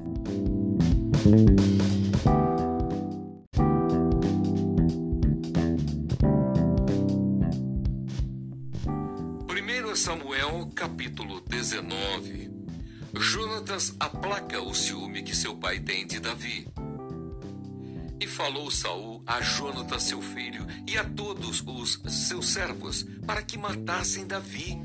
1 9.93 9.95
Samuel 9.95 10.71
capítulo 10.73 11.39
19 11.41 12.49
Jonatas 13.13 13.95
aplaca 13.99 14.59
o 14.59 14.73
ciúme 14.73 15.21
que 15.21 15.35
seu 15.35 15.55
pai 15.55 15.79
tem 15.79 16.07
de 16.07 16.19
Davi. 16.19 16.67
E 18.19 18.25
falou 18.25 18.71
Saul 18.71 19.21
a 19.27 19.39
Jonatas 19.39 20.01
seu 20.01 20.19
filho 20.19 20.65
e 20.87 20.97
a 20.97 21.03
todos 21.03 21.61
os 21.67 22.01
seus 22.27 22.47
servos 22.47 23.05
para 23.27 23.43
que 23.43 23.55
matassem 23.55 24.25
Davi. 24.25 24.81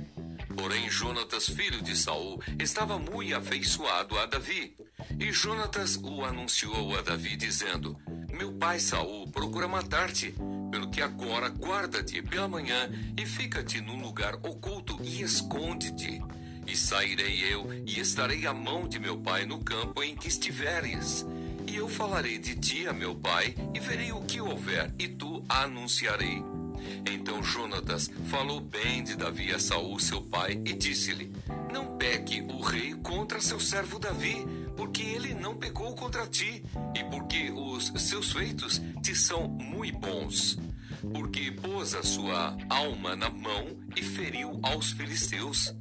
Porém 0.55 0.91
Jonatas, 0.91 1.49
filho 1.49 1.81
de 1.81 1.97
Saul, 1.97 2.43
estava 2.59 2.99
muito 2.99 3.35
afeiçoado 3.35 4.19
a 4.19 4.27
Davi. 4.27 4.77
E 5.19 5.33
Jonatas 5.33 5.97
o 5.97 6.23
anunciou 6.23 6.95
a 6.99 7.01
Davi 7.01 7.35
dizendo: 7.35 7.97
Meu 8.31 8.53
pai 8.53 8.79
Saul 8.79 9.27
procura 9.31 9.67
matar-te 9.67 10.35
pelo 10.71 10.91
que 10.91 11.01
agora 11.01 11.49
guarda-te 11.49 12.23
pela 12.23 12.49
manhã 12.49 12.91
e 13.17 13.27
fica-te 13.27 13.81
num 13.81 14.01
lugar 14.01 14.35
oculto 14.37 14.99
e 15.03 15.23
esconde-te. 15.23 16.23
E 16.67 16.77
sairei 16.77 17.53
eu 17.53 17.73
e 17.87 17.99
estarei 17.99 18.47
à 18.47 18.53
mão 18.53 18.87
de 18.87 18.99
meu 18.99 19.17
pai 19.19 19.47
no 19.47 19.59
campo 19.59 20.03
em 20.03 20.15
que 20.15 20.29
estiveres. 20.29 21.27
E 21.67 21.77
eu 21.77 21.89
falarei 21.89 22.39
de 22.39 22.57
ti 22.57 22.87
a 22.87 22.93
meu 22.93 23.15
pai 23.15 23.55
e 23.75 23.81
verei 23.81 24.13
o 24.13 24.23
que 24.23 24.41
houver, 24.41 24.93
e 24.99 25.09
tu 25.09 25.45
anunciarei. 25.49 26.43
Então 27.11 27.43
Jonatas 27.43 28.11
falou 28.31 28.61
bem 28.61 29.03
de 29.03 29.17
Davi 29.17 29.53
a 29.53 29.59
Saul, 29.59 29.99
seu 29.99 30.23
pai, 30.23 30.61
e 30.65 30.73
disse-lhe: 30.73 31.33
Não 31.73 31.97
peque 31.97 32.41
o 32.41 32.61
rei 32.61 32.95
contra 32.95 33.41
seu 33.41 33.61
servo 33.61 33.99
Davi, 33.99 34.47
porque 34.79 35.03
ele 35.03 35.35
não 35.35 35.57
pecou 35.57 35.93
contra 35.97 36.25
ti, 36.25 36.63
e 36.95 37.03
porque 37.11 37.51
os 37.51 37.93
seus 38.01 38.31
feitos 38.31 38.81
te 39.03 39.13
são 39.13 39.49
muito 39.49 39.99
bons. 39.99 40.57
Porque 41.13 41.51
pôs 41.51 41.97
a 41.97 42.03
sua 42.05 42.57
alma 42.71 43.17
na 43.17 43.29
mão 43.29 43.77
e 43.97 44.03
feriu 44.05 44.61
aos 44.63 44.93
filisteus. 44.93 45.75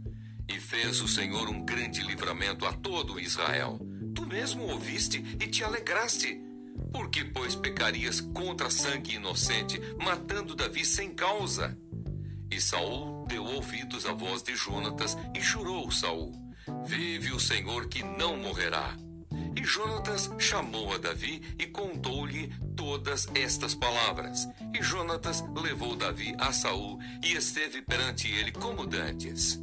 E 0.49 0.59
fez 0.59 0.99
o 0.99 1.07
Senhor 1.07 1.47
um 1.47 1.63
grande 1.63 2.01
livramento 2.01 2.65
a 2.65 2.73
todo 2.73 3.19
Israel. 3.19 3.79
Tu 4.15 4.25
mesmo 4.25 4.63
ouviste 4.63 5.23
e 5.39 5.45
te 5.45 5.63
alegraste. 5.63 6.41
Por 6.91 7.11
que, 7.11 7.23
pois, 7.23 7.55
pecarias 7.55 8.19
contra 8.19 8.71
sangue 8.71 9.13
inocente, 9.13 9.79
matando 10.03 10.55
Davi 10.55 10.83
sem 10.83 11.13
causa? 11.13 11.77
E 12.49 12.59
Saul 12.59 13.27
deu 13.27 13.45
ouvidos 13.45 14.07
à 14.07 14.13
voz 14.13 14.41
de 14.41 14.55
Jonatas 14.55 15.15
e 15.35 15.39
jurou 15.39 15.91
Saul 15.91 16.46
Vive 16.85 17.31
o 17.31 17.39
Senhor 17.39 17.87
que 17.87 18.03
não 18.03 18.37
morrerá. 18.37 18.95
E 19.55 19.63
Jonatas 19.63 20.29
chamou 20.37 20.93
a 20.93 20.97
Davi 20.97 21.41
e 21.57 21.65
contou-lhe 21.67 22.53
todas 22.75 23.27
estas 23.33 23.73
palavras. 23.73 24.47
E 24.73 24.81
Jonatas 24.81 25.43
levou 25.55 25.95
Davi 25.95 26.35
a 26.37 26.51
Saul 26.51 26.99
e 27.23 27.33
esteve 27.33 27.81
perante 27.81 28.27
ele 28.27 28.51
como 28.51 28.85
dantes. 28.85 29.59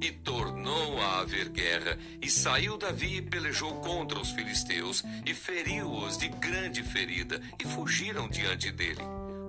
E 0.00 0.10
tornou 0.10 1.00
a 1.00 1.20
haver 1.20 1.48
guerra, 1.48 1.98
e 2.20 2.28
saiu 2.28 2.76
Davi 2.76 3.16
e 3.16 3.22
pelejou 3.22 3.80
contra 3.80 4.18
os 4.18 4.30
filisteus, 4.30 5.02
e 5.24 5.32
feriu-os 5.32 6.18
de 6.18 6.28
grande 6.28 6.82
ferida, 6.82 7.40
e 7.58 7.66
fugiram 7.66 8.28
diante 8.28 8.70
dele. 8.70 9.02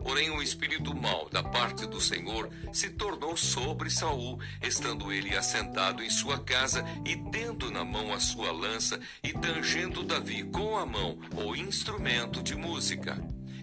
Porém, 0.06 0.30
o 0.30 0.40
espírito 0.40 0.96
mau 0.96 1.28
da 1.32 1.42
parte 1.42 1.88
do 1.88 2.00
Senhor 2.00 2.48
se 2.72 2.92
tornou 2.92 3.36
sobre 3.36 3.90
Saul, 3.90 4.40
estando 4.62 5.12
ele 5.12 5.36
assentado 5.36 6.04
em 6.04 6.12
sua 6.12 6.38
casa 6.38 6.86
e 7.04 7.16
tendo 7.32 7.72
na 7.72 7.84
mão 7.84 8.14
a 8.14 8.20
sua 8.20 8.52
lança 8.52 9.00
e 9.24 9.34
tangendo 9.34 10.04
Davi 10.04 10.44
com 10.44 10.78
a 10.78 10.86
mão 10.86 11.18
o 11.36 11.56
instrumento 11.56 12.44
de 12.44 12.56
música. 12.56 13.18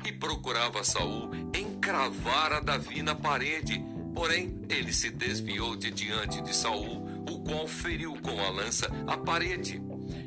E 0.05 0.11
procurava 0.11 0.83
Saul 0.83 1.31
encravar 1.55 2.55
a 2.55 2.59
Davi 2.59 3.03
na 3.03 3.15
parede, 3.15 3.81
porém 4.13 4.61
ele 4.69 4.93
se 4.93 5.11
desviou 5.11 5.77
de 5.77 5.93
diante 5.93 6.43
de 6.43 6.53
Saul, 6.57 7.07
o 7.31 7.39
qual 7.45 7.69
feriu 7.69 8.15
com 8.21 8.41
a 8.41 8.51
lança 8.51 8.91
a 9.07 9.17
parede. 9.17 9.81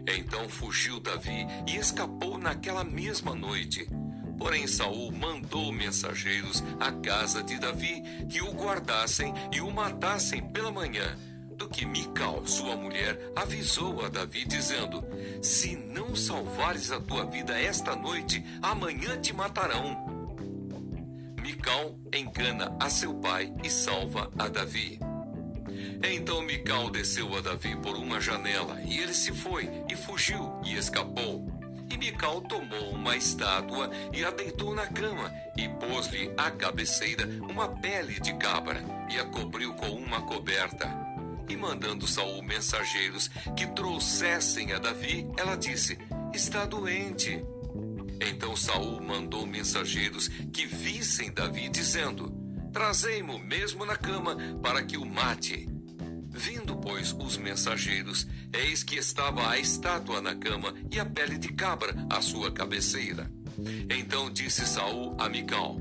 Então 0.08 0.48
fugiu 0.48 1.02
Davi 1.02 1.46
e 1.68 1.76
escapou 1.76 2.38
naquela 2.38 2.86
mesma 2.86 3.36
noite. 3.36 3.86
Porém, 4.38 4.68
Saul 4.68 5.12
mandou 5.12 5.72
mensageiros 5.72 6.64
à 6.80 6.92
casa 6.92 7.42
de 7.42 7.58
Davi 7.58 8.04
que 8.30 8.42
o 8.42 8.52
guardassem 8.52 9.34
e 9.52 9.62
o 9.62 9.72
matassem 9.72 10.42
pela 10.50 10.72
manhã. 10.72 11.16
Do 11.56 11.70
que 11.70 11.86
Mical, 11.86 12.46
sua 12.46 12.76
mulher, 12.76 13.32
avisou 13.36 14.06
a 14.06 14.10
Davi, 14.10 14.46
dizendo: 14.46 15.04
Se 15.42 15.76
não 15.76 16.16
salvares 16.16 16.92
a 16.92 17.00
tua 17.00 17.26
vida 17.26 17.58
esta 17.60 17.96
noite, 17.96 18.44
amanhã 18.62 19.20
te 19.22 19.34
matarão. 19.34 20.16
Mical 21.42 21.98
engana 22.14 22.76
a 22.80 22.90
seu 22.90 23.14
pai 23.16 23.54
e 23.64 23.70
salva 23.70 24.30
a 24.38 24.50
Davi. 24.50 25.00
Então 26.04 26.42
Mical 26.42 26.90
desceu 26.90 27.36
a 27.36 27.42
Davi 27.42 27.76
por 27.78 27.96
uma 27.96 28.20
janela, 28.20 28.82
e 28.82 29.00
ele 29.00 29.14
se 29.14 29.32
foi, 29.32 29.70
e 29.90 29.96
fugiu, 29.96 30.60
e 30.64 30.76
escapou. 30.76 31.55
E 31.90 31.98
Mical 31.98 32.42
tomou 32.42 32.92
uma 32.92 33.16
estátua 33.16 33.90
e 34.14 34.24
a 34.24 34.32
deitou 34.32 34.74
na 34.74 34.88
cama, 34.88 35.32
e 35.56 35.68
pôs-lhe 35.70 36.32
à 36.38 36.50
cabeceira 36.52 37.28
uma 37.50 37.68
pele 37.68 38.20
de 38.20 38.34
cabra, 38.36 38.84
e 39.10 39.20
a 39.20 39.26
cobriu 39.26 39.74
com 39.74 39.90
uma 39.90 40.22
coberta. 40.22 40.90
E 41.48 41.56
mandando 41.56 42.08
Saul 42.08 42.42
mensageiros 42.42 43.28
que 43.56 43.68
trouxessem 43.68 44.74
a 44.74 44.80
Davi, 44.80 45.28
ela 45.38 45.56
disse: 45.56 45.98
Está 46.34 46.66
doente. 46.66 47.44
Então 48.20 48.56
Saul 48.56 49.02
mandou 49.02 49.46
mensageiros 49.46 50.28
que 50.28 50.66
vissem 50.66 51.32
Davi, 51.32 51.70
dizendo: 51.70 52.32
Trazei-mo 52.74 53.38
mesmo 53.40 53.86
na 53.86 53.96
cama, 53.96 54.36
para 54.62 54.84
que 54.84 54.98
o 54.98 55.06
mate. 55.06 55.75
Vindo, 56.36 56.76
pois, 56.76 57.14
os 57.14 57.38
mensageiros, 57.38 58.28
eis 58.52 58.84
que 58.84 58.98
estava 58.98 59.50
a 59.50 59.58
estátua 59.58 60.22
na 60.22 60.36
cama 60.36 60.74
e 60.92 61.00
a 61.00 61.06
pele 61.06 61.38
de 61.38 61.48
cabra 61.48 61.96
à 62.10 62.22
sua 62.22 62.52
cabeceira. 62.52 63.32
Então 63.90 64.30
disse 64.30 64.66
Saul 64.68 65.16
a 65.18 65.30
Mical: 65.30 65.78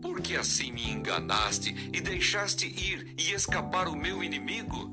Por 0.00 0.20
que 0.20 0.36
assim 0.36 0.70
me 0.70 0.88
enganaste 0.88 1.74
e 1.92 2.00
deixaste 2.00 2.66
ir 2.66 3.12
e 3.18 3.32
escapar 3.32 3.88
o 3.88 3.96
meu 3.96 4.22
inimigo? 4.22 4.88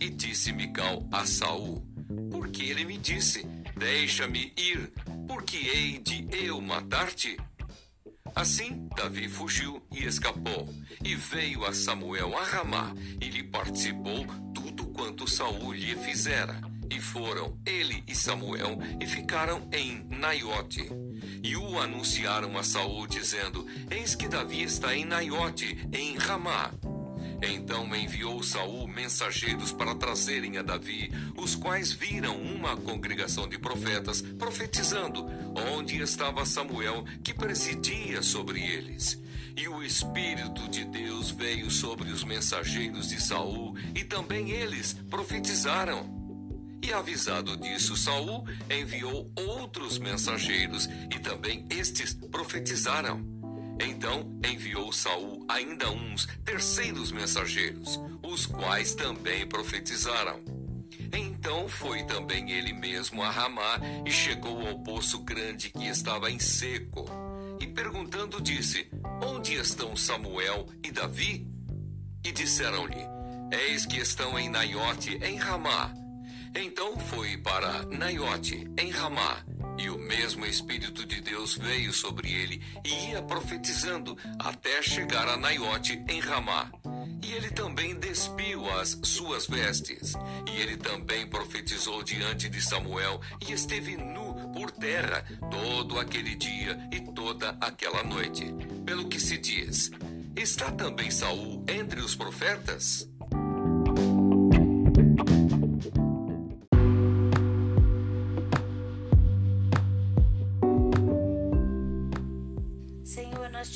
E 0.00 0.08
disse 0.08 0.50
Mical 0.50 1.06
a 1.12 1.26
Saul: 1.26 1.86
Porque 2.30 2.62
ele 2.62 2.86
me 2.86 2.96
disse: 2.96 3.46
Deixa-me 3.76 4.50
ir, 4.56 4.94
porque 5.28 5.58
hei 5.58 5.98
de 5.98 6.26
eu 6.32 6.58
matar-te? 6.58 7.36
Assim, 8.34 8.88
Davi 8.96 9.28
fugiu 9.28 9.82
e 9.92 10.04
escapou, 10.04 10.68
e 11.04 11.14
veio 11.14 11.64
a 11.64 11.72
Samuel 11.72 12.36
a 12.36 12.44
Ramá, 12.44 12.94
e 13.20 13.28
lhe 13.28 13.42
participou 13.42 14.26
tudo 14.54 14.86
quanto 14.86 15.28
Saul 15.28 15.72
lhe 15.72 15.94
fizera. 15.96 16.60
E 16.90 17.00
foram 17.00 17.58
ele 17.64 18.04
e 18.06 18.14
Samuel 18.14 18.78
e 19.00 19.06
ficaram 19.06 19.66
em 19.72 20.04
Naiote. 20.10 20.90
E 21.42 21.56
o 21.56 21.78
anunciaram 21.78 22.58
a 22.58 22.62
Saul, 22.62 23.06
dizendo: 23.06 23.66
Eis 23.90 24.14
que 24.14 24.28
Davi 24.28 24.62
está 24.62 24.94
em 24.94 25.04
Naiote, 25.04 25.88
em 25.92 26.16
Ramá. 26.16 26.70
Então 27.42 27.94
enviou 27.94 28.42
Saul 28.42 28.86
mensageiros 28.86 29.72
para 29.72 29.94
trazerem 29.96 30.58
a 30.58 30.62
Davi, 30.62 31.10
os 31.36 31.56
quais 31.56 31.92
viram 31.92 32.40
uma 32.40 32.76
congregação 32.76 33.48
de 33.48 33.58
profetas 33.58 34.22
profetizando, 34.22 35.26
onde 35.74 36.00
estava 36.00 36.46
Samuel, 36.46 37.04
que 37.22 37.34
presidia 37.34 38.22
sobre 38.22 38.60
eles. 38.60 39.20
E 39.56 39.68
o 39.68 39.82
Espírito 39.82 40.68
de 40.68 40.84
Deus 40.84 41.30
veio 41.30 41.70
sobre 41.70 42.10
os 42.10 42.24
mensageiros 42.24 43.08
de 43.08 43.20
Saul, 43.20 43.76
e 43.94 44.04
também 44.04 44.50
eles 44.50 44.94
profetizaram. 45.10 46.22
E 46.80 46.92
avisado 46.92 47.56
disso, 47.56 47.96
Saul 47.96 48.44
enviou 48.70 49.30
outros 49.36 49.98
mensageiros, 49.98 50.88
e 51.14 51.18
também 51.18 51.66
estes 51.70 52.14
profetizaram. 52.14 53.31
Então 53.84 54.30
enviou 54.44 54.92
Saul 54.92 55.44
ainda 55.48 55.90
uns 55.90 56.26
terceiros 56.44 57.10
mensageiros, 57.10 58.00
os 58.22 58.46
quais 58.46 58.94
também 58.94 59.46
profetizaram. 59.46 60.40
Então 61.12 61.68
foi 61.68 62.04
também 62.04 62.50
ele 62.50 62.72
mesmo 62.72 63.22
a 63.22 63.30
Ramá 63.30 63.80
e 64.06 64.10
chegou 64.10 64.66
ao 64.66 64.78
poço 64.80 65.18
grande 65.20 65.70
que 65.70 65.86
estava 65.86 66.30
em 66.30 66.38
seco. 66.38 67.04
E 67.60 67.66
perguntando 67.66 68.40
disse: 68.40 68.88
Onde 69.22 69.54
estão 69.54 69.96
Samuel 69.96 70.66
e 70.82 70.90
Davi? 70.90 71.46
E 72.24 72.32
disseram-lhe: 72.32 73.06
Eis 73.50 73.84
que 73.84 73.98
estão 73.98 74.38
em 74.38 74.48
Naiote, 74.48 75.18
em 75.22 75.36
Ramá. 75.36 75.92
Então 76.54 76.98
foi 76.98 77.36
para 77.38 77.82
Naiote, 77.86 78.68
em 78.78 78.90
Ramá, 78.90 79.42
e 79.78 79.88
o 79.88 79.98
mesmo 79.98 80.44
Espírito 80.44 81.06
de 81.06 81.20
Deus 81.20 81.56
veio 81.56 81.92
sobre 81.92 82.30
ele 82.30 82.62
e 82.84 83.10
ia 83.10 83.22
profetizando 83.22 84.16
até 84.38 84.82
chegar 84.82 85.26
a 85.28 85.36
Naiote, 85.36 86.02
em 86.08 86.20
Ramá. 86.20 86.70
E 87.22 87.32
ele 87.32 87.50
também 87.50 87.98
despiu 87.98 88.68
as 88.78 88.98
suas 89.02 89.46
vestes. 89.46 90.12
E 90.46 90.60
ele 90.60 90.76
também 90.76 91.26
profetizou 91.26 92.02
diante 92.02 92.48
de 92.48 92.60
Samuel 92.60 93.20
e 93.40 93.52
esteve 93.52 93.96
nu 93.96 94.34
por 94.52 94.70
terra 94.70 95.24
todo 95.50 95.98
aquele 95.98 96.34
dia 96.34 96.78
e 96.92 97.00
toda 97.00 97.56
aquela 97.60 98.02
noite. 98.02 98.44
Pelo 98.84 99.08
que 99.08 99.18
se 99.18 99.38
diz: 99.38 99.90
Está 100.36 100.70
também 100.72 101.10
Saul 101.10 101.64
entre 101.68 102.00
os 102.00 102.14
profetas? 102.14 103.08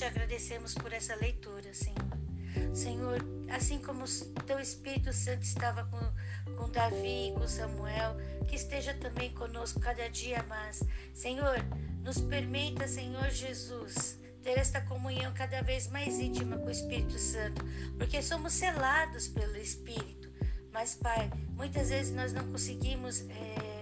Agradecemos 0.03 0.75
por 0.75 0.93
essa 0.93 1.15
leitura, 1.15 1.73
Senhor. 1.73 2.75
Senhor, 2.75 3.19
assim 3.51 3.79
como 3.79 4.05
teu 4.47 4.59
Espírito 4.59 5.13
Santo 5.13 5.43
estava 5.43 5.85
com, 5.85 6.57
com 6.57 6.71
Davi 6.71 7.29
e 7.29 7.33
com 7.33 7.47
Samuel, 7.47 8.17
que 8.49 8.57
esteja 8.57 8.95
também 8.95 9.33
conosco 9.33 9.81
cada 9.81 10.09
dia 10.09 10.43
mais. 10.45 10.83
Senhor, 11.15 11.59
nos 12.03 12.19
permita, 12.19 12.89
Senhor 12.89 13.31
Jesus, 13.31 14.19
ter 14.43 14.59
esta 14.59 14.81
comunhão 14.81 15.33
cada 15.35 15.63
vez 15.63 15.87
mais 15.89 16.19
íntima 16.19 16.59
com 16.59 16.67
o 16.67 16.71
Espírito 16.71 17.19
Santo, 17.19 17.65
porque 17.99 18.23
somos 18.23 18.53
selados 18.53 19.29
pelo 19.29 19.57
Espírito. 19.57 20.31
Mas, 20.73 20.95
Pai, 20.95 21.31
muitas 21.51 21.91
vezes 21.91 22.15
nós 22.15 22.33
não 22.33 22.51
conseguimos. 22.51 23.21
É, 23.31 23.77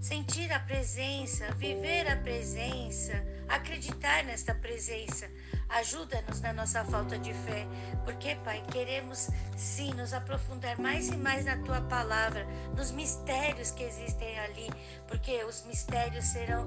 sentir 0.00 0.52
a 0.52 0.60
presença, 0.60 1.52
viver 1.54 2.08
a 2.08 2.16
presença, 2.16 3.14
acreditar 3.48 4.24
nesta 4.24 4.54
presença. 4.54 5.28
Ajuda-nos 5.68 6.40
na 6.40 6.52
nossa 6.52 6.84
falta 6.84 7.18
de 7.18 7.32
fé, 7.32 7.66
porque, 8.04 8.34
Pai, 8.36 8.62
queremos 8.70 9.28
sim 9.56 9.92
nos 9.94 10.14
aprofundar 10.14 10.78
mais 10.78 11.08
e 11.08 11.16
mais 11.16 11.44
na 11.44 11.56
tua 11.58 11.80
palavra, 11.82 12.46
nos 12.74 12.90
mistérios 12.90 13.70
que 13.70 13.82
existem 13.82 14.38
ali, 14.38 14.70
porque 15.06 15.44
os 15.44 15.64
mistérios 15.66 16.24
serão 16.24 16.66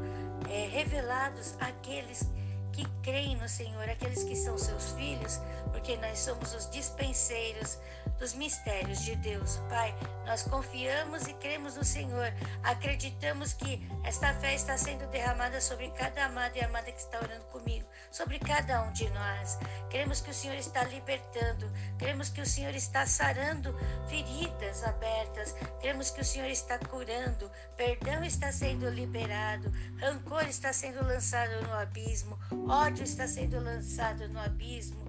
é, 0.50 0.68
revelados 0.68 1.56
àqueles 1.60 2.30
que 2.72 2.86
creem 3.04 3.36
no 3.38 3.48
Senhor, 3.48 3.90
aqueles 3.90 4.24
que 4.24 4.36
são 4.36 4.58
seus 4.58 4.92
filhos, 4.92 5.40
porque 5.72 5.98
nós 5.98 6.20
somos 6.20 6.54
os 6.54 6.70
dispenseiros 6.70 7.78
dos 8.20 8.34
mistérios 8.34 9.02
de 9.02 9.16
Deus. 9.16 9.58
Pai, 9.70 9.96
nós 10.26 10.44
confiamos 10.44 11.28
e 11.28 11.34
cremos 11.34 11.76
no 11.76 11.84
Senhor. 11.84 12.32
Acreditamos 12.64 13.54
que 13.54 13.88
esta 14.04 14.34
fé 14.36 14.54
está 14.54 14.78
sendo 14.78 15.08
derramada 15.08 15.60
sobre 15.60 15.90
cada 15.90 16.26
amado 16.26 16.56
e 16.56 16.62
amada 16.62 16.92
que 16.92 17.00
está 17.00 17.20
orando 17.20 17.46
comigo, 17.46 17.88
sobre 18.12 18.38
cada 18.38 18.84
um 18.84 18.92
de 18.92 19.10
nós. 19.10 19.58
Cremos 19.90 20.22
que 20.22 20.30
o 20.30 20.34
Senhor 20.34 20.56
está 20.56 20.84
libertando, 20.84 21.72
cremos 21.98 22.30
que 22.30 22.42
o 22.42 22.46
Senhor 22.46 22.76
está 22.76 23.06
sarando 23.06 23.76
feridas 24.08 24.84
abertas, 24.84 25.56
cremos 25.80 26.12
que 26.12 26.22
o 26.22 26.26
Senhor 26.26 26.50
está 26.50 26.78
curando, 26.78 27.52
perdão 27.76 28.24
está 28.24 28.52
sendo 28.52 28.90
liberado, 28.90 29.72
rancor 30.00 30.44
está 30.44 30.72
sendo 30.72 31.04
lançado 31.04 31.62
no 31.64 31.74
abismo, 31.74 32.38
ódio 32.70 33.04
está 33.04 33.28
sendo 33.28 33.60
lançado 33.60 34.28
no 34.30 34.40
abismo. 34.40 35.02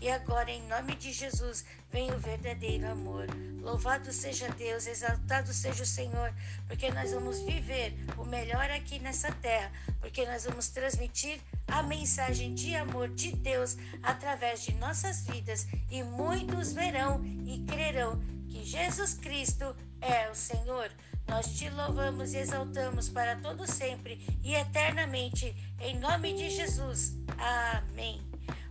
E 0.00 0.08
agora, 0.08 0.50
em 0.50 0.62
nome 0.68 0.94
de 0.94 1.12
Jesus, 1.12 1.64
vem 1.90 2.10
o 2.12 2.18
verdadeiro 2.18 2.88
amor. 2.88 3.26
Louvado 3.60 4.12
seja 4.12 4.48
Deus, 4.50 4.86
exaltado 4.86 5.52
seja 5.52 5.82
o 5.82 5.86
Senhor, 5.86 6.32
porque 6.68 6.90
nós 6.92 7.12
vamos 7.12 7.40
viver 7.40 7.94
o 8.16 8.24
melhor 8.24 8.70
aqui 8.70 9.00
nessa 9.00 9.32
terra, 9.32 9.72
porque 10.00 10.24
nós 10.24 10.44
vamos 10.44 10.68
transmitir 10.68 11.40
a 11.66 11.82
mensagem 11.82 12.54
de 12.54 12.76
amor 12.76 13.08
de 13.08 13.32
Deus 13.32 13.76
através 14.02 14.62
de 14.62 14.72
nossas 14.74 15.26
vidas 15.26 15.66
e 15.90 16.02
muitos 16.04 16.72
verão 16.72 17.20
e 17.44 17.64
crerão 17.66 18.20
que 18.48 18.64
Jesus 18.64 19.14
Cristo 19.14 19.74
é 20.00 20.30
o 20.30 20.34
Senhor. 20.34 20.90
Nós 21.28 21.46
te 21.58 21.68
louvamos 21.68 22.32
e 22.32 22.38
exaltamos 22.38 23.08
para 23.10 23.36
todo 23.36 23.70
sempre 23.70 24.18
e 24.42 24.54
eternamente, 24.54 25.54
em 25.78 25.98
nome 25.98 26.32
de 26.32 26.48
Jesus. 26.48 27.12
Amém. 27.36 28.20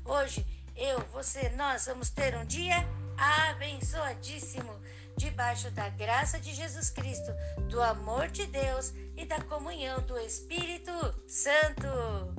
Hoje 0.04 0.46
eu, 0.76 1.00
você, 1.14 1.50
nós 1.50 1.86
vamos 1.86 2.10
ter 2.10 2.36
um 2.36 2.46
dia 2.46 2.76
abençoadíssimo, 3.18 4.74
debaixo 5.16 5.70
da 5.72 5.90
graça 5.90 6.40
de 6.40 6.54
Jesus 6.54 6.90
Cristo, 6.90 7.32
do 7.70 7.82
amor 7.82 8.28
de 8.28 8.46
Deus 8.48 8.92
e 9.16 9.26
da 9.26 9.40
comunhão 9.42 10.02
do 10.02 10.18
Espírito 10.18 10.92
Santo. 11.28 12.37